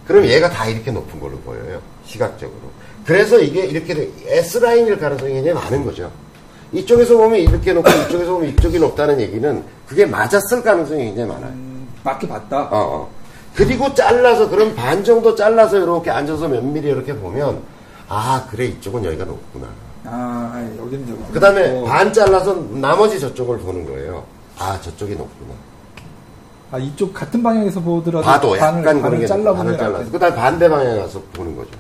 그럼 0.07 0.25
얘가 0.27 0.51
다 0.51 0.67
이렇게 0.67 0.91
높은 0.91 1.19
걸로 1.19 1.37
보여요. 1.39 1.81
시각적으로. 2.05 2.61
그래서 3.07 3.39
이게 3.39 3.65
이렇게 3.65 3.95
돼- 3.95 4.11
S라인일 4.27 4.99
가능성이 4.99 5.35
굉장히 5.35 5.55
많은 5.59 5.85
거죠. 5.85 6.11
이쪽에서 6.73 7.17
보면 7.17 7.39
이렇게 7.39 7.73
높고 7.73 7.89
이쪽에서 7.89 8.33
보면 8.33 8.49
이쪽이 8.51 8.79
높다는 8.81 9.21
얘기는 9.21 9.63
그게 9.87 10.05
맞았을 10.05 10.63
가능성이 10.63 11.05
굉장히 11.05 11.29
많아요. 11.31 11.51
음, 11.53 11.89
맞게 12.03 12.27
봤다. 12.27 12.63
어, 12.63 12.69
어. 12.73 13.11
그리고 13.55 13.95
잘라서 13.95 14.51
그럼 14.51 14.75
반 14.75 15.03
정도 15.05 15.35
잘라서 15.35 15.79
이렇게 15.79 16.11
앉아서 16.11 16.49
몇 16.49 16.63
미리 16.65 16.89
이렇게 16.89 17.15
보면 17.15 17.63
아 18.09 18.47
그래 18.51 18.67
이쪽은 18.67 19.05
여기가 19.05 19.25
높구나. 19.25 19.69
아, 20.05 20.69
여기는 20.79 21.09
여기. 21.09 21.33
그 21.33 21.41
다음에 21.41 21.81
어, 21.81 21.85
반 21.85 22.13
잘라서 22.13 22.55
나머지 22.73 23.19
저쪽을 23.21 23.59
보는 23.59 23.87
거예요. 23.87 24.25
아 24.59 24.79
저쪽이 24.83 25.13
높구나. 25.15 25.55
아, 26.73 26.79
이쪽 26.79 27.15
같은 27.15 27.41
방향에서 27.43 27.81
보더라도. 27.81 28.25
봐도 28.25 28.49
반을, 28.51 28.59
약간 28.59 28.83
그런 28.83 29.03
반을 29.03 29.19
게 29.21 29.27
잘라 29.27 29.53
보면 29.53 29.57
반을 29.57 29.73
안 29.75 29.79
잘라서 29.79 30.05
돼. 30.05 30.11
그 30.11 30.19
다음에 30.19 30.35
반대 30.37 30.69
방향에 30.69 30.99
가서 30.99 31.23
보는 31.33 31.57
거죠. 31.57 31.71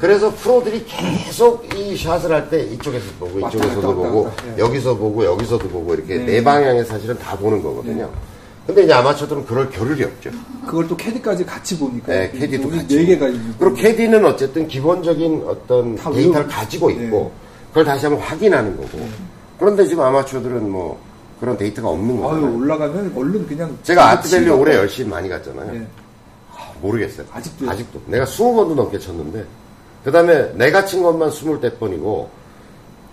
그래서 0.00 0.32
프로들이 0.34 0.84
계속 0.86 1.62
이 1.76 1.94
샷을 1.96 2.32
할 2.32 2.48
때 2.48 2.62
이쪽에서 2.62 3.04
보고 3.18 3.38
왔다 3.40 3.48
이쪽에서도 3.58 3.80
갔다 3.86 3.94
보고 4.10 4.22
왔다 4.24 4.36
갔다. 4.36 4.54
예. 4.56 4.58
여기서 4.60 4.96
보고 4.96 5.24
여기서도 5.24 5.68
보고 5.68 5.94
이렇게 5.94 6.16
네. 6.18 6.24
네 6.24 6.42
방향에 6.44 6.82
사실은 6.84 7.18
다 7.18 7.36
보는 7.36 7.62
거거든요. 7.62 8.10
근데 8.66 8.84
이제 8.84 8.92
아마추어들은 8.92 9.44
그럴 9.46 9.68
겨를이 9.70 10.02
없죠. 10.04 10.30
그걸 10.66 10.86
또 10.88 10.96
캐디까지 10.96 11.44
같이 11.44 11.78
보니까. 11.78 12.12
네, 12.12 12.30
캐디도 12.30 12.70
같이. 12.70 12.96
네 12.96 13.04
개가. 13.06 13.26
그리고 13.58 13.74
캐디는 13.74 14.24
어쨌든 14.24 14.66
기본적인 14.68 15.44
어떤 15.46 15.96
다 15.96 16.10
데이터를. 16.10 16.46
가지고 16.48 16.90
있고 16.90 17.32
네. 17.32 17.32
그걸 17.68 17.84
다시 17.84 18.06
한번 18.06 18.22
확인하는 18.24 18.76
거고. 18.76 18.88
그런데 19.58 19.86
지금 19.86 20.04
아마추어들은 20.04 20.70
뭐 20.70 20.98
그런 21.40 21.56
데이터가 21.58 21.88
없는 21.88 22.16
아유, 22.16 22.22
거예요. 22.22 22.56
올라가면 22.56 23.12
얼른 23.16 23.46
그냥. 23.46 23.76
제가 23.82 24.10
아트밸리 24.10 24.48
올해 24.50 24.76
열심히 24.76 25.10
많이 25.10 25.28
갔잖아요. 25.28 25.74
예. 25.74 25.86
모르겠어요. 26.80 27.26
아직도요? 27.32 27.70
아직도. 27.70 28.00
내가 28.06 28.24
20번도 28.24 28.74
넘게 28.74 28.98
쳤는데, 28.98 29.44
그 30.04 30.10
다음에 30.12 30.52
내가 30.54 30.84
친 30.84 31.02
것만 31.02 31.30
24번이고, 31.30 32.26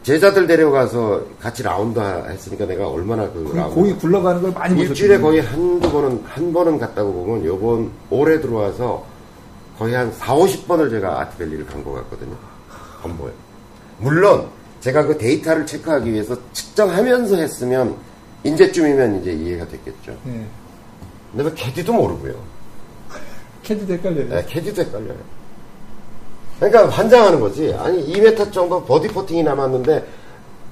제자들 0.03 0.47
데려가서 0.47 1.21
같이 1.41 1.63
라운드 1.63 1.99
했으니까 1.99 2.65
내가 2.65 2.87
얼마나 2.87 3.29
그그 3.29 3.55
라운드. 3.55 3.75
공이 3.75 3.93
굴러가는 3.97 4.41
걸 4.41 4.51
많이 4.53 4.73
보셨죠. 4.75 4.89
일주일에 4.93 5.17
거의 5.19 5.41
한두 5.41 5.91
번은, 5.91 6.23
한 6.25 6.53
번은 6.53 6.77
갔다고 6.79 7.11
보면, 7.11 7.45
요번, 7.45 7.91
올해 8.09 8.39
들어와서 8.39 9.05
거의 9.77 9.93
한 9.95 10.11
4, 10.13 10.33
50번을 10.35 10.89
제가 10.89 11.19
아트밸리를 11.21 11.65
간 11.65 11.83
것 11.83 11.93
같거든요. 11.93 12.35
안 13.03 13.17
보여. 13.17 13.31
물론, 13.99 14.47
제가 14.79 15.03
그 15.05 15.17
데이터를 15.17 15.65
체크하기 15.65 16.11
위해서 16.11 16.37
측정하면서 16.53 17.35
했으면, 17.35 17.95
이제쯤이면 18.45 19.21
이제 19.21 19.33
이해가 19.33 19.67
됐겠죠. 19.67 20.11
예. 20.27 20.45
근데 21.33 21.43
왜 21.43 21.51
캐디도 21.53 21.91
모르고요. 21.91 22.33
캐디도 23.63 23.93
헷갈려요. 23.93 24.29
네, 24.29 24.45
캐디도 24.47 24.83
헷갈려요. 24.83 25.17
그러니까 26.59 26.89
환장하는 26.89 27.39
거지. 27.39 27.73
아니 27.77 28.05
2m 28.13 28.51
정도 28.51 28.83
버디 28.83 29.07
퍼팅이 29.09 29.43
남았는데 29.43 30.05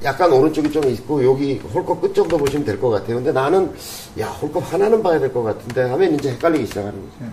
약간 0.04 0.32
오른쪽이 0.32 0.72
좀 0.72 0.84
있고 0.86 1.24
여기 1.24 1.58
홀컵 1.74 2.02
끝 2.02 2.14
정도 2.14 2.38
보시면 2.38 2.66
될 2.66 2.80
것 2.80 2.90
같아요. 2.90 3.16
근데 3.18 3.32
나는 3.32 3.72
야 4.20 4.28
홀컵 4.28 4.74
하나는 4.74 5.02
봐야 5.04 5.20
될 5.20 5.32
것 5.32 5.44
같은데 5.44 5.84
하면 5.84 6.14
이제 6.16 6.32
헷갈리기 6.32 6.66
시작하는 6.68 6.94
거지. 7.00 7.32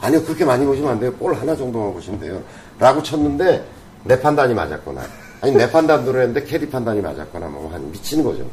아니요 0.00 0.22
그렇게 0.24 0.44
많이 0.44 0.64
보시면 0.66 0.90
안 0.90 1.00
돼요. 1.00 1.12
볼 1.12 1.34
하나 1.34 1.56
정도만 1.56 1.92
보시면 1.94 2.20
돼요. 2.20 2.42
라고 2.78 3.02
쳤는데 3.02 3.64
내 4.04 4.20
판단이 4.20 4.52
맞았거나 4.54 5.00
아니 5.40 5.52
내 5.52 5.70
판단대로 5.70 6.18
했는데 6.20 6.44
캐디 6.44 6.68
판단이 6.70 7.00
맞았거나 7.00 7.46
뭐 7.46 7.70
한 7.72 7.90
미치는 7.92 8.24
거죠. 8.24 8.44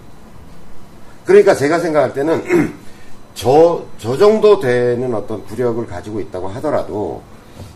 그러니까 1.25 1.53
제가 1.55 1.79
생각할 1.79 2.13
때는 2.13 2.43
저, 3.33 3.83
저 3.97 4.17
정도 4.17 4.59
되는 4.59 5.13
어떤 5.13 5.43
구력을 5.45 5.85
가지고 5.87 6.19
있다고 6.19 6.47
하더라도 6.49 7.21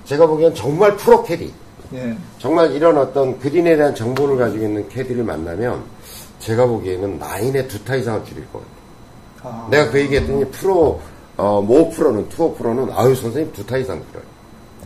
제가 0.06 0.28
보기엔 0.28 0.54
정말 0.54 0.96
프로 0.98 1.24
캐디, 1.24 1.54
예. 1.94 2.18
정말 2.40 2.72
이런 2.72 2.98
어떤 2.98 3.38
그린에 3.40 3.76
대한 3.76 3.94
정보를 3.96 4.38
가지고 4.38 4.64
있는 4.66 4.88
캐디를 4.90 5.24
만나면 5.24 5.84
제가 6.40 6.66
보기에는 6.66 7.18
나인의 7.18 7.68
두 7.68 7.84
타 7.84 7.96
이상을 7.96 8.24
줄일 8.26 8.46
것 8.52 8.62
같아요. 9.42 9.56
아, 9.56 9.68
내가 9.70 9.90
그 9.92 10.00
얘기했더니 10.00 10.46
프로, 10.52 11.02
어, 11.38 11.62
모 11.62 11.90
프로는, 11.90 12.30
투어 12.30 12.54
프로는 12.54 12.90
아유, 12.94 13.16
선생님 13.16 13.52
두 13.54 13.66
타 13.66 13.78
이상 13.78 14.02
줄여요. 14.12 14.24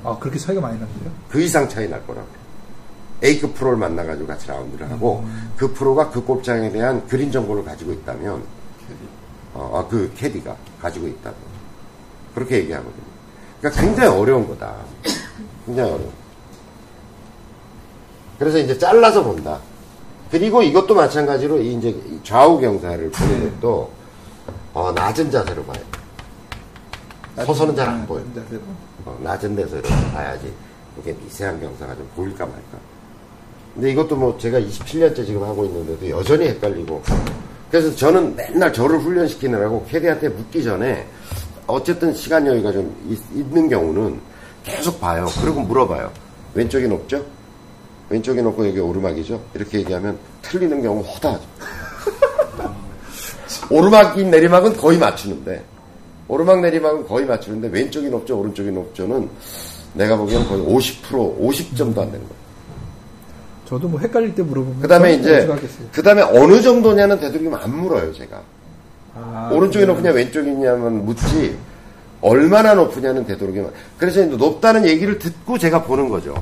아, 0.04 0.18
그렇게 0.20 0.40
차이가 0.40 0.62
많이 0.62 0.80
난대요? 0.80 1.12
그 1.30 1.42
이상 1.42 1.68
차이 1.68 1.88
날 1.90 2.06
거라고. 2.08 2.28
A급 3.22 3.54
프로를 3.56 3.78
만나가지고 3.78 4.28
같이 4.28 4.48
라운드를 4.48 4.90
하고 4.90 5.26
그 5.58 5.74
프로가 5.74 6.10
그 6.10 6.24
골장에 6.24 6.72
대한 6.72 7.06
그린 7.08 7.30
정보를 7.30 7.66
가지고 7.66 7.92
있다면 7.92 8.42
어, 9.54 9.72
아, 9.84 9.88
그 9.90 10.10
캐디가 10.16 10.56
가지고 10.82 11.08
있다면 11.08 11.36
그렇게 12.34 12.60
얘기하거든요. 12.60 13.09
그러니까 13.60 13.82
굉장히 13.82 14.10
어려운 14.10 14.48
거다. 14.48 14.74
굉장히 15.66 15.92
어려워. 15.92 16.12
그래서 18.38 18.58
이제 18.58 18.78
잘라서 18.78 19.24
본다. 19.24 19.60
그리고 20.32 20.62
이것도 20.62 20.96
마찬가지로 20.96 21.60
이 21.60 21.74
이제 21.74 21.89
이 21.89 22.20
좌우 22.24 22.60
경사를 22.60 23.10
보는 23.10 23.39
네. 23.44 23.50
것도 23.51 23.92
어, 24.74 24.92
낮은 24.94 25.32
자세로 25.32 25.63
봐요. 25.66 25.84
서서는 27.46 27.75
잘 27.75 27.88
안 27.89 28.06
보여. 28.06 28.22
어, 29.06 29.18
낮은 29.24 29.56
데서 29.56 29.78
이렇게 29.78 29.89
봐야지 30.12 30.54
이게 31.01 31.13
미세한 31.13 31.60
경사가 31.60 31.96
좀 31.96 32.10
보일까 32.16 32.46
말까. 32.46 32.78
근데 33.74 33.92
이것도 33.92 34.16
뭐 34.16 34.38
제가 34.38 34.60
27년째 34.60 35.25
지금 35.25 35.44
하고 35.44 35.66
있는데도 35.66 36.10
여전히 36.10 36.48
헷갈리고 36.48 37.01
그래서 37.72 37.96
저는 37.96 38.36
맨날 38.36 38.74
저를 38.74 39.00
훈련시키느라고 39.00 39.86
캐디한테 39.89 40.30
묻기 40.30 40.63
전에 40.63 41.08
어쨌든 41.70 42.14
시간 42.14 42.46
여유가 42.46 42.72
좀 42.72 42.96
있, 43.10 43.20
있는 43.34 43.70
경우는 43.70 44.20
계속 44.64 45.00
봐요. 45.00 45.28
그리고 45.42 45.62
물어봐요. 45.62 46.12
왼쪽이 46.54 46.88
높죠? 46.88 47.24
왼쪽이 48.10 48.42
높고 48.42 48.68
여기 48.68 48.80
오르막이죠? 48.80 49.42
이렇게 49.54 49.80
얘기하면 49.80 50.18
틀리는 50.42 50.82
경우 50.82 51.02
허다하죠. 51.02 51.44
오르막이 53.70 54.26
내리막은 54.26 54.78
거의 54.78 54.98
맞추는데 54.98 55.64
오르막 56.28 56.62
내리막은 56.62 57.08
거의 57.08 57.26
맞추는데 57.26 57.70
왼쪽이 57.70 58.10
높죠 58.10 58.40
오른쪽이 58.40 58.72
높죠는 58.72 59.30
내가 59.94 60.16
보기엔 60.16 60.48
거의 60.48 60.62
50% 60.64 61.40
50점도 61.40 62.00
안 62.00 62.12
되는 62.12 62.20
거예요. 62.20 62.40
저도 63.66 63.88
뭐 63.88 64.00
헷갈릴 64.00 64.34
때 64.34 64.42
물어보면 64.42 64.82
그 64.82 64.88
다음에 64.88 65.12
저는 65.12 65.20
이제, 65.20 65.38
어떻게 65.38 65.52
하겠어요? 65.54 65.88
그 65.92 66.02
다음에 66.02 66.22
어느 66.24 66.62
정도냐는 66.62 67.20
되도록이면 67.20 67.60
안 67.60 67.78
물어요, 67.78 68.12
제가. 68.14 68.42
아, 69.22 69.50
오른쪽이 69.54 69.86
그래요? 69.86 69.96
높으냐, 69.96 70.12
왼쪽이 70.14 70.50
있냐면 70.52 71.06
묻지, 71.06 71.58
얼마나 72.22 72.74
높으냐는 72.74 73.26
되도록이면. 73.26 73.72
그래서 73.98 74.22
이제 74.24 74.36
높다는 74.36 74.86
얘기를 74.88 75.20
듣고 75.20 75.58
제가 75.58 75.84
보는 75.84 76.10
거죠. 76.10 76.36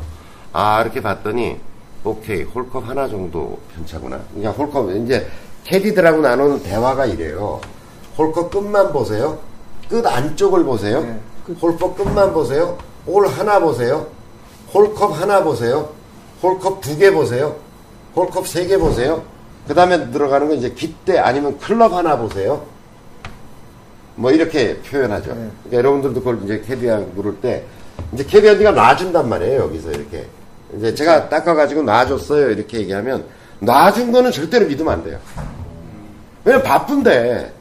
아, 0.54 0.82
이렇게 0.82 1.02
봤더니, 1.02 1.58
오케이, 2.04 2.44
홀컵 2.44 2.88
하나 2.88 3.08
정도 3.08 3.60
편차구나. 3.76 4.20
그러니까 4.34 4.52
홀컵, 4.52 4.92
이제, 4.98 5.28
캐디들하고 5.66 6.22
나누는 6.22 6.64
대화가 6.64 7.06
이래요. 7.06 7.60
홀컵 8.18 8.50
끝만 8.52 8.92
보세요. 8.94 9.40
끝 9.90 10.06
안쪽을 10.06 10.64
보세요. 10.64 11.02
네, 11.02 11.20
끝. 11.46 11.54
홀컵 11.62 11.98
끝만 11.98 12.34
보세요. 12.34 12.78
볼 13.06 13.28
하나 13.28 13.60
보세요. 13.60 14.08
홀컵 14.74 15.20
하나 15.22 15.44
보세요. 15.44 15.90
홀컵 16.42 16.82
두 16.82 16.98
개 16.98 17.12
보세요. 17.12 17.56
홀컵 18.16 18.48
세 18.48 18.68
개 18.68 18.78
보세요. 18.78 19.24
그 19.68 19.74
다음에 19.74 20.12
들어가는 20.12 20.48
건 20.48 20.58
이제 20.58 20.72
깃대 20.72 21.18
아니면 21.20 21.58
클럽 21.60 21.94
하나 21.94 22.18
보세요. 22.18 22.66
뭐 24.16 24.32
이렇게 24.32 24.78
표현하죠. 24.78 25.30
네. 25.30 25.36
그러니까 25.36 25.78
여러분들도 25.78 26.20
그걸 26.22 26.44
이제 26.44 26.64
캐디한 26.66 27.12
물을 27.16 27.36
때 27.36 27.64
이제 28.14 28.24
캐디 28.24 28.48
언니가 28.48 28.72
놔준단 28.72 29.28
말이에요. 29.28 29.64
여기서 29.64 29.92
이렇게 29.92 30.26
이제 30.76 30.96
제가 30.96 31.30
닦아가지고 31.30 31.84
놔줬어요. 31.84 32.52
이렇게 32.52 32.80
얘기하면 32.80 33.26
놔준 33.60 34.12
거는 34.12 34.32
절대로 34.32 34.66
믿으면 34.68 34.94
안 34.94 35.04
돼요. 35.04 35.20
왜냐면 36.44 36.66
바쁜데 36.66 37.54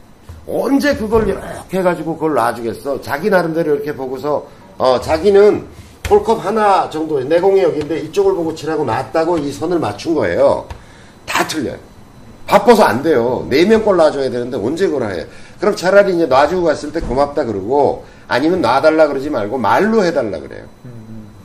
언제 0.47 0.95
그걸 0.95 1.27
이렇게 1.27 1.77
해가지고 1.79 2.15
그걸 2.15 2.33
놔주겠어. 2.35 3.01
자기 3.01 3.29
나름대로 3.29 3.75
이렇게 3.75 3.93
보고서 3.93 4.47
어 4.77 4.99
자기는 5.01 5.65
홀컵 6.09 6.45
하나 6.45 6.89
정도 6.89 7.19
내공이 7.19 7.61
여기인데 7.61 7.99
이쪽을 7.99 8.33
보고 8.33 8.55
칠하고 8.55 8.85
놨다고 8.85 9.39
이 9.39 9.51
선을 9.51 9.77
맞춘 9.79 10.15
거예요. 10.15 10.65
다 11.25 11.45
틀려요. 11.45 11.77
바빠서 12.47 12.83
안 12.83 13.03
돼요. 13.03 13.45
네명걸 13.49 13.97
놔줘야 13.97 14.29
되는데 14.29 14.57
언제 14.57 14.87
그걸 14.87 15.11
해. 15.11 15.27
그럼 15.59 15.75
차라리 15.75 16.15
이제 16.15 16.25
놔주고 16.25 16.63
갔을 16.63 16.91
때 16.91 17.01
고맙다 17.01 17.43
그러고 17.43 18.05
아니면 18.27 18.61
놔달라 18.61 19.07
그러지 19.07 19.29
말고 19.29 19.57
말로 19.57 20.03
해달라 20.03 20.39
그래요. 20.39 20.65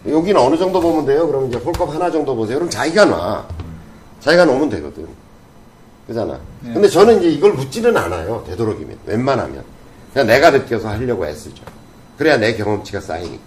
여기는 0.09 0.40
어느 0.40 0.56
정도 0.56 0.80
보면 0.80 1.04
돼요? 1.04 1.26
그럼 1.26 1.49
이제 1.49 1.59
홀컵 1.59 1.92
하나 1.92 2.11
정도 2.11 2.35
보세요. 2.35 2.59
그럼 2.59 2.71
자기가 2.71 3.04
놔. 3.04 3.47
자기가 4.21 4.44
놓으면 4.44 4.71
되거든. 4.71 5.06
그잖아. 6.06 6.38
네. 6.61 6.73
근데 6.73 6.88
저는 6.88 7.18
이제 7.18 7.28
이걸 7.28 7.52
묻지는 7.52 7.97
않아요. 7.97 8.44
되도록이면. 8.47 8.99
웬만하면. 9.06 9.62
그냥 10.12 10.26
내가 10.26 10.50
느껴서 10.50 10.88
하려고 10.88 11.26
애쓰죠. 11.26 11.62
그래야 12.18 12.37
내 12.37 12.54
경험치가 12.54 13.00
쌓이니까. 13.00 13.42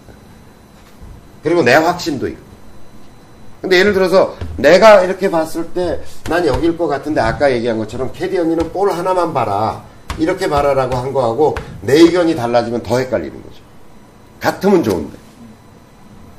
그리고 1.42 1.62
내 1.62 1.74
확신도 1.74 2.26
있고. 2.28 2.55
근데 3.60 3.78
예를 3.78 3.92
들어서 3.92 4.36
내가 4.56 5.02
이렇게 5.02 5.30
봤을 5.30 5.66
때 5.68 6.00
난 6.28 6.46
여길 6.46 6.76
것 6.76 6.86
같은데 6.86 7.20
아까 7.20 7.50
얘기한 7.52 7.78
것처럼 7.78 8.10
캐디 8.12 8.38
언니는 8.38 8.72
볼 8.72 8.90
하나만 8.90 9.32
봐라. 9.32 9.82
이렇게 10.18 10.48
봐라라고 10.48 10.96
한 10.96 11.12
거하고 11.12 11.54
내 11.82 11.94
의견이 11.94 12.34
달라지면 12.34 12.82
더 12.82 12.98
헷갈리는 12.98 13.42
거죠. 13.42 13.62
같으면 14.40 14.82
좋은데. 14.82 15.16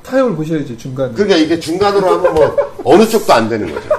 타협을 0.03 0.36
보셔야죠 0.36 0.77
중간. 0.77 1.13
그러니까 1.13 1.38
이게 1.38 1.60
중간으로 1.60 2.08
하면 2.17 2.34
뭐 2.34 2.56
어느 2.84 3.08
쪽도 3.08 3.32
안 3.34 3.49
되는 3.49 3.71
거죠. 3.73 3.89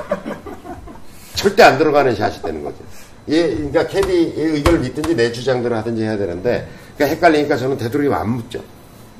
절대 1.35 1.63
안 1.63 1.79
들어가는 1.79 2.15
샷이 2.17 2.43
되는 2.43 2.65
거죠. 2.65 2.77
예, 3.29 3.49
그러니까 3.55 3.87
캐디의 3.87 4.33
의견을 4.37 4.81
믿든지 4.81 5.15
내 5.15 5.31
주장대로 5.31 5.77
하든지 5.77 6.03
해야 6.03 6.17
되는데, 6.17 6.67
그러니까 6.97 7.15
헷갈리니까 7.15 7.57
저는 7.57 7.77
되도록이면 7.77 8.19
안 8.19 8.31
묻죠. 8.31 8.61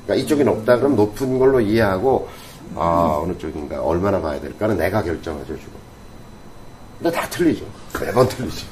그러니까 0.03 0.25
이쪽이 0.25 0.43
높다 0.43 0.77
그러면 0.77 0.97
높은 0.97 1.37
걸로 1.37 1.61
이해하고, 1.61 2.27
아, 2.75 3.19
어느 3.23 3.37
쪽인가, 3.37 3.81
얼마나 3.81 4.21
봐야 4.21 4.39
될까는 4.39 4.77
내가 4.77 5.01
결정하죠, 5.01 5.47
주로. 5.47 5.71
근데 6.99 7.11
다 7.11 7.27
틀리죠. 7.29 7.65
매번 8.01 8.27
틀리죠. 8.27 8.67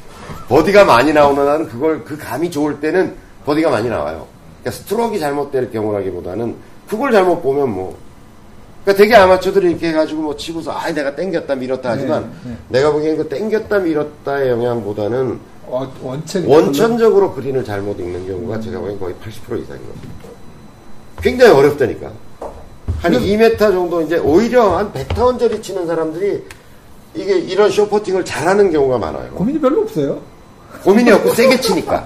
버디가 0.50 0.86
많이 0.86 1.14
나오는 1.14 1.44
날은 1.44 1.70
그걸, 1.70 2.04
그 2.04 2.18
감이 2.18 2.52
좋을 2.52 2.80
때는 2.80 3.16
버디가 3.46 3.70
많이 3.70 3.90
나와요. 3.90 4.28
그러니까 4.62 4.84
스트로크가 4.84 5.20
잘못될 5.20 5.72
경우라기보다는 5.72 6.56
그걸 6.88 7.12
잘못 7.12 7.42
보면 7.42 7.70
뭐, 7.70 7.98
그러니까 8.84 9.04
되게 9.04 9.16
아마추어들이 9.16 9.72
이렇게 9.72 9.90
해가지고 9.90 10.22
뭐 10.22 10.38
치고서 10.38 10.72
아 10.72 10.92
내가 10.94 11.14
땡겼다 11.14 11.56
밀었다 11.56 11.92
하지만 11.92 12.32
네, 12.44 12.52
네. 12.52 12.58
내가 12.70 12.92
보기엔 12.94 13.18
그 13.18 13.28
땡겼다 13.28 13.80
밀었다의 13.80 14.50
영향보다는 14.50 15.40
어, 15.66 15.94
원칙 16.02 16.48
원천적으로 16.48 17.34
그린을 17.34 17.66
잘못 17.66 18.00
읽는 18.00 18.26
경우가 18.26 18.62
제가 18.62 18.80
보기엔 18.80 18.98
거의 18.98 19.14
80% 19.16 19.62
이상인 19.62 19.82
겁니다. 19.82 20.30
굉장히 21.22 21.52
어렵다니까. 21.52 22.12
한 23.02 23.12
2m 23.14 23.58
정도 23.58 24.02
이제 24.02 24.18
오히려 24.18 24.78
한 24.78 24.92
100타 24.92 25.20
언저리 25.20 25.62
치는 25.62 25.86
사람들이 25.86 26.44
이게 27.14 27.38
이런 27.38 27.72
쇼퍼팅을 27.72 28.26
잘하는 28.26 28.72
경우가 28.72 28.98
많아요. 28.98 29.32
고민이 29.32 29.60
별로 29.60 29.82
없어요. 29.82 30.22
고민이 30.84 31.12
없고 31.12 31.34
세게 31.34 31.60
치니까. 31.60 32.06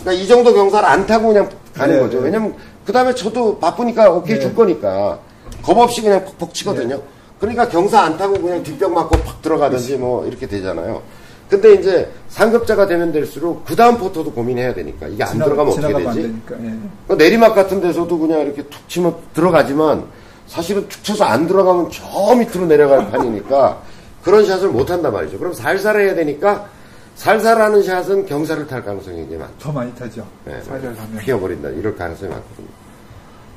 그러니까 0.00 0.12
이 0.12 0.26
정도 0.26 0.52
경사를 0.54 0.88
안 0.88 1.06
타고 1.06 1.28
그냥 1.28 1.48
가는 1.74 1.94
네, 1.94 2.00
거죠. 2.00 2.18
네. 2.18 2.26
왜냐면 2.26 2.54
그 2.84 2.92
다음에 2.92 3.14
저도 3.14 3.58
바쁘니까 3.58 4.10
오케이 4.10 4.36
네. 4.36 4.42
줄 4.42 4.54
거니까 4.54 5.18
겁 5.62 5.78
없이 5.78 6.02
그냥 6.02 6.24
퍽퍽 6.24 6.54
치거든요. 6.54 7.00
그러니까 7.38 7.68
경사 7.68 8.00
안 8.00 8.16
타고 8.16 8.34
그냥 8.34 8.62
뒷벽 8.62 8.92
맞고 8.92 9.16
팍 9.18 9.42
들어가든지 9.42 9.96
뭐 9.96 10.26
이렇게 10.26 10.46
되잖아요. 10.46 11.02
근데 11.52 11.74
이제 11.74 12.10
상급자가 12.30 12.86
되면 12.86 13.12
될수록 13.12 13.66
그 13.66 13.76
다음 13.76 13.98
포터도 13.98 14.32
고민해야 14.32 14.72
되니까 14.72 15.06
이게 15.06 15.22
안 15.22 15.32
지나- 15.34 15.44
들어가면 15.44 15.72
어떻게 15.74 15.92
되지? 15.92 16.34
예. 16.64 16.78
그 17.06 17.12
내리막 17.12 17.54
같은 17.54 17.78
데서도 17.82 18.18
그냥 18.18 18.40
이렇게 18.40 18.62
툭 18.62 18.88
치면 18.88 19.14
들어가지만 19.34 20.06
사실은 20.46 20.88
툭 20.88 21.04
쳐서 21.04 21.24
안 21.24 21.46
들어가면 21.46 21.90
저 21.90 22.34
밑으로 22.34 22.64
내려갈 22.64 23.10
판이니까 23.10 23.82
그런 24.22 24.46
샷을 24.46 24.68
못 24.70 24.90
한단 24.90 25.12
말이죠. 25.12 25.38
그럼 25.38 25.52
살살 25.52 26.00
해야 26.00 26.14
되니까 26.14 26.70
살살 27.16 27.60
하는 27.60 27.82
샷은 27.82 28.24
경사를 28.24 28.66
탈 28.66 28.82
가능성이 28.82 29.18
굉장히 29.18 29.36
많죠. 29.42 29.54
더 29.58 29.72
많이 29.72 29.94
타죠. 29.94 30.26
네, 30.46 30.58
살살 30.62 30.96
가면. 30.96 31.18
휘어버린다. 31.18 31.68
이럴 31.68 31.94
가능성이 31.94 32.30
많거든요. 32.32 32.68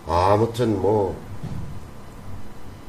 아무튼 0.06 0.82
뭐 0.82 1.16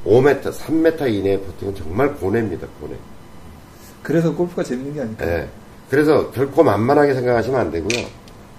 5m, 0.05 0.51
3m 0.51 1.13
이내의 1.13 1.41
퍼팅은 1.43 1.75
정말 1.75 2.13
고뇌입니다. 2.15 2.67
고뇌. 2.81 2.97
그래서 4.03 4.33
골프가 4.33 4.63
재밌는 4.63 4.93
게 4.93 5.01
아닐까. 5.01 5.27
예. 5.27 5.47
그래서 5.89 6.29
결코 6.31 6.63
만만하게 6.63 7.13
생각하시면 7.13 7.59
안 7.59 7.71
되고요. 7.71 8.05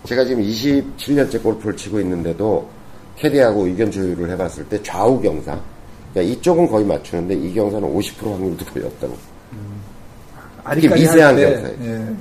제가 0.04 0.24
지금 0.24 0.42
27년째 0.42 1.42
골프를 1.42 1.76
치고 1.76 2.00
있는데도 2.00 2.68
캐디하고 3.16 3.66
의견 3.66 3.90
조율을 3.90 4.30
해봤을 4.30 4.64
때 4.68 4.82
좌우 4.82 5.20
경사. 5.20 5.58
그러니까 6.12 6.34
이쪽은 6.34 6.68
거의 6.68 6.84
맞추는데 6.86 7.34
이 7.34 7.52
경사는 7.52 7.86
50% 7.88 8.32
확률도 8.32 8.64
거의 8.66 8.86
없다고. 8.86 9.16
아리까리 10.64 11.00
미세한 11.00 11.34
할 11.34 11.36
때, 11.36 11.54
경사예요. 11.54 12.16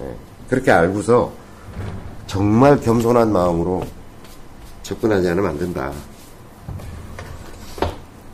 예. 0.00 0.06
그렇게 0.48 0.70
알고서 0.70 1.32
정말 2.26 2.80
겸손한 2.80 3.32
마음으로 3.32 3.82
접근하지 4.82 5.28
않으면 5.28 5.50
안 5.50 5.58
된다. 5.58 5.92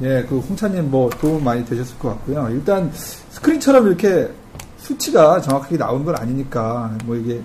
예, 0.03 0.25
그 0.29 0.39
홍차님 0.39 0.91
뭐 0.91 1.09
도움 1.11 1.43
많이 1.43 1.65
되셨을 1.65 1.99
것 1.99 2.11
같고요. 2.11 2.49
일단 2.51 2.91
스크린처럼 3.31 3.87
이렇게 3.87 4.29
수치가 4.79 5.41
정확하게 5.41 5.77
나오는 5.79 6.05
건 6.05 6.17
아니니까 6.17 6.95
뭐 7.07 7.17
이게 7.17 7.41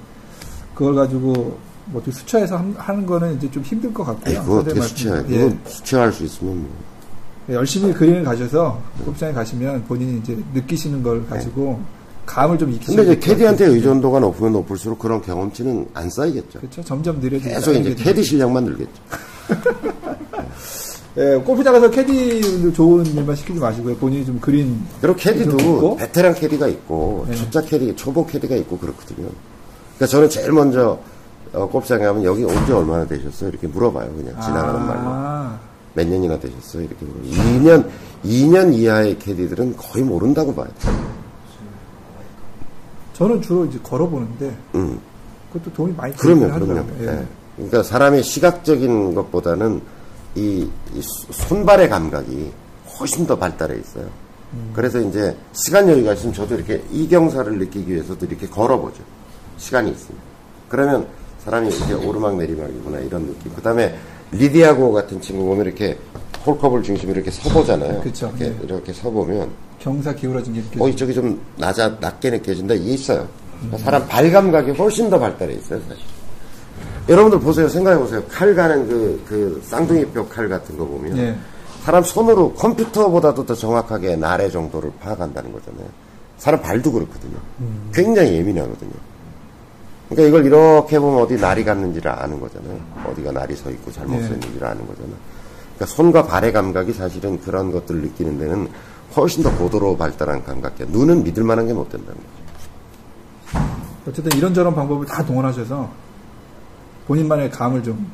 그걸 0.76 0.96
가지고 0.96 1.58
뭐 1.86 2.02
수치화해서 2.10 2.58
함- 2.58 2.76
하는 2.78 3.06
거는 3.06 3.38
이제 3.38 3.50
좀 3.52 3.64
힘들 3.64 3.94
것 3.94 4.04
같고요. 4.04 4.34
에이, 4.34 4.40
그거 4.42 4.58
어떻게 4.60 4.82
수치해. 4.82 5.12
말씀- 5.12 5.28
그거 5.30 5.56
수치할 5.70 6.12
수 6.12 6.24
있으면 6.26 6.58
뭐. 6.62 6.70
예, 7.50 7.54
열심히 7.56 7.94
그린을 7.94 8.24
가셔서 8.24 8.80
골프장에 9.06 9.34
가시면 9.34 9.86
본인이 9.86 10.20
이제 10.20 10.38
느끼시는 10.54 11.02
걸 11.02 11.26
가지고 11.28 11.80
감을 12.26 12.58
좀 12.58 12.70
익히시면 12.72 13.06
근데 13.06 13.18
이제 13.18 13.28
캐디한테 13.32 13.66
의존도가 13.66 14.20
높으면 14.20 14.54
높을수록 14.54 15.00
그런 15.00 15.22
경험치는 15.22 15.88
안 15.94 16.10
쌓이겠죠. 16.10 16.60
그렇죠. 16.60 16.84
점점 16.84 17.20
느려지고 17.20 17.50
계속 17.50 17.74
이제 17.74 17.96
캐디 17.96 18.24
실력만 18.24 18.64
늘겠죠. 18.66 18.92
예, 21.18 21.36
골프 21.46 21.64
장에서 21.64 21.90
캐디 21.90 22.72
좋은 22.74 23.06
일만 23.06 23.36
시키지 23.36 23.60
마시고요. 23.60 23.96
본인이 23.98 24.26
좀 24.26 24.40
그린 24.40 24.82
그리고 25.02 25.16
캐디도. 25.18 25.98
베테랑 25.98 26.36
캐디가 26.36 26.68
있고 26.68 27.26
네. 27.28 27.36
초짜 27.36 27.62
캐디, 27.62 27.96
초보 27.98 28.26
캐디가 28.26 28.56
있고 28.58 28.78
그렇거든요. 28.78 29.28
그러니까 29.98 30.06
저는 30.08 30.30
제일 30.30 30.52
먼저 30.54 31.00
어, 31.54 31.68
골프장에 31.68 32.06
가면 32.06 32.24
여기 32.24 32.44
온 32.46 32.66
지 32.66 32.72
얼마나 32.72 33.06
되셨어요? 33.06 33.50
이렇게 33.50 33.68
물어봐요. 33.68 34.10
그냥 34.14 34.40
지나가는 34.42 34.80
말로. 34.86 35.00
아, 35.04 35.60
몇 35.96 36.08
년이나 36.08 36.40
되셨어요? 36.40 36.84
이렇게 36.84 37.06
물어요. 37.06 37.30
2년, 37.60 37.90
2년 38.24 38.74
이하의 38.74 39.20
캐디들은 39.20 39.76
거의 39.76 40.06
모른다고 40.06 40.56
봐요. 40.56 40.68
저는 43.14 43.42
주로 43.42 43.66
이제 43.66 43.78
걸어보는데 43.84 44.56
음. 44.76 44.98
그것도 45.52 45.74
도움이 45.74 45.94
많이 45.96 46.16
그럼요, 46.16 46.48
되긴 46.48 46.54
그럼요. 46.60 46.80
하더라고요. 46.80 47.08
예. 47.08 47.20
예. 47.20 47.26
그러니까 47.56 47.84
사람의 47.84 48.24
시각적인 48.24 49.14
것보다는 49.16 49.82
이, 50.36 50.68
이 50.96 51.02
수- 51.02 51.28
손발의 51.32 51.90
감각이 51.90 52.52
훨씬 53.00 53.26
더 53.28 53.38
발달해 53.38 53.78
있어요. 53.80 54.06
음. 54.54 54.72
그래서 54.74 55.00
이제 55.00 55.36
시간 55.54 55.88
여유가 55.90 56.14
있으면 56.14 56.34
저도 56.34 56.56
이렇게 56.56 56.82
이경사를 56.92 57.58
느끼기 57.58 57.92
위해서도 57.94 58.26
이렇게 58.26 58.48
걸어보죠. 58.48 59.02
시간이 59.58 59.92
있으면. 59.92 60.20
그러면 60.70 61.08
사람이 61.44 61.70
이렇게 61.70 61.94
오르막 61.94 62.38
내리막이구나 62.38 63.00
이런 63.00 63.26
느낌. 63.28 63.52
그 63.56 63.62
다음에 63.62 63.98
리디아고 64.32 64.92
같은 64.94 65.20
친구 65.20 65.46
보면 65.46 65.66
이렇게 65.66 65.98
홀컵을 66.46 66.84
중심으로 66.84 67.18
이렇게 67.18 67.32
서보잖아요. 67.32 68.02
그쵸, 68.02 68.28
이렇게, 68.38 68.46
네. 68.46 68.58
이렇게 68.64 68.94
서보면 68.94 69.50
경사 69.80 70.14
기울어진 70.14 70.54
게 70.54 70.62
느껴져요. 70.62 70.84
어, 70.84 70.90
이쪽이 70.90 71.14
좀 71.14 71.40
낮아, 71.58 71.98
낮게 72.00 72.30
느껴진다. 72.32 72.74
이게 72.76 72.94
있어요. 72.94 73.28
그러니까 73.60 73.78
사람 73.80 74.08
발감각이 74.08 74.72
훨씬 74.72 75.10
더 75.10 75.20
발달해 75.20 75.54
있어요, 75.56 75.80
사실. 75.88 76.04
여러분들 77.12 77.40
보세요. 77.40 77.68
생각해 77.68 77.98
보세요. 78.00 78.24
칼 78.30 78.56
가는 78.56 78.88
그, 78.88 79.22
그 79.28 79.62
쌍둥이 79.66 80.06
뼈 80.08 80.28
칼 80.30 80.48
같은 80.50 80.78
거 80.78 80.86
보면. 80.86 81.18
예. 81.18 81.36
사람 81.84 82.04
손으로 82.04 82.54
컴퓨터보다도 82.54 83.46
더 83.46 83.54
정확하게 83.56 84.16
나래 84.16 84.50
정도를 84.50 84.92
파악한다는 85.02 85.52
거잖아요. 85.52 85.86
사람 86.38 86.62
발도 86.62 86.92
그렇거든요. 86.92 87.38
굉장히 87.94 88.34
예민하거든요. 88.36 88.92
그러니까 90.10 90.28
이걸 90.30 90.46
이렇게 90.46 91.00
보면 91.00 91.22
어디 91.24 91.36
날이 91.36 91.64
갔는지를 91.66 92.12
아는 92.12 92.40
거잖아요. 92.40 92.80
어디가 93.10 93.32
날이 93.32 93.56
서 93.56 93.70
있고 93.72 93.92
잘못 93.92 94.16
예. 94.18 94.22
서 94.22 94.34
있는지를 94.34 94.68
아는 94.68 94.86
거잖아요. 94.88 95.16
그러니까 95.76 95.86
손과 95.96 96.24
발의 96.28 96.54
감각이 96.54 96.94
사실은 96.94 97.40
그런 97.42 97.72
것들을 97.72 98.02
느끼는 98.02 98.38
데는 98.40 98.68
훨씬 99.18 99.44
더 99.44 99.52
고도로 99.58 99.98
발달한 99.98 100.44
감각이야. 100.44 100.88
눈은 100.92 101.24
믿을 101.24 101.44
만한 101.44 101.68
게 101.68 101.74
못 101.74 101.90
된다는 101.90 102.16
거죠. 102.16 103.62
어쨌든 104.08 104.38
이런저런 104.38 104.74
방법을 104.76 105.06
다 105.06 105.26
동원하셔서 105.26 105.90
본인만의 107.12 107.52
감을 107.52 107.84
좀 107.84 108.10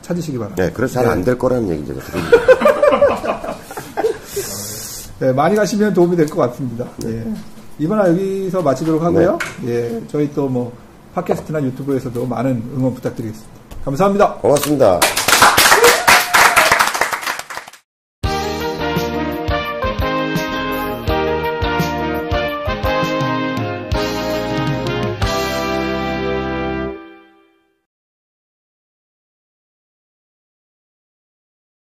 찾으시기 0.00 0.38
바랍니다. 0.38 0.64
네, 0.64 0.72
그래서 0.72 0.94
잘 0.94 1.06
안 1.06 1.22
될 1.22 1.36
거라는 1.36 1.68
얘기 1.68 1.84
제가 1.86 2.00
드립니다. 2.00 2.38
네, 5.18 5.32
많이 5.32 5.54
가시면 5.54 5.92
도움이 5.92 6.16
될 6.16 6.26
것 6.26 6.36
같습니다. 6.50 6.86
예. 7.04 7.26
이번화 7.78 8.08
여기서 8.08 8.62
마치도록 8.62 9.02
하고요. 9.02 9.38
예, 9.66 10.00
저희 10.08 10.32
또 10.32 10.48
뭐 10.48 10.72
팟캐스트나 11.14 11.62
유튜브에서도 11.62 12.24
많은 12.26 12.62
응원 12.76 12.94
부탁드리겠습니다. 12.94 13.50
감사합니다. 13.84 14.34
고맙습니다. 14.34 15.00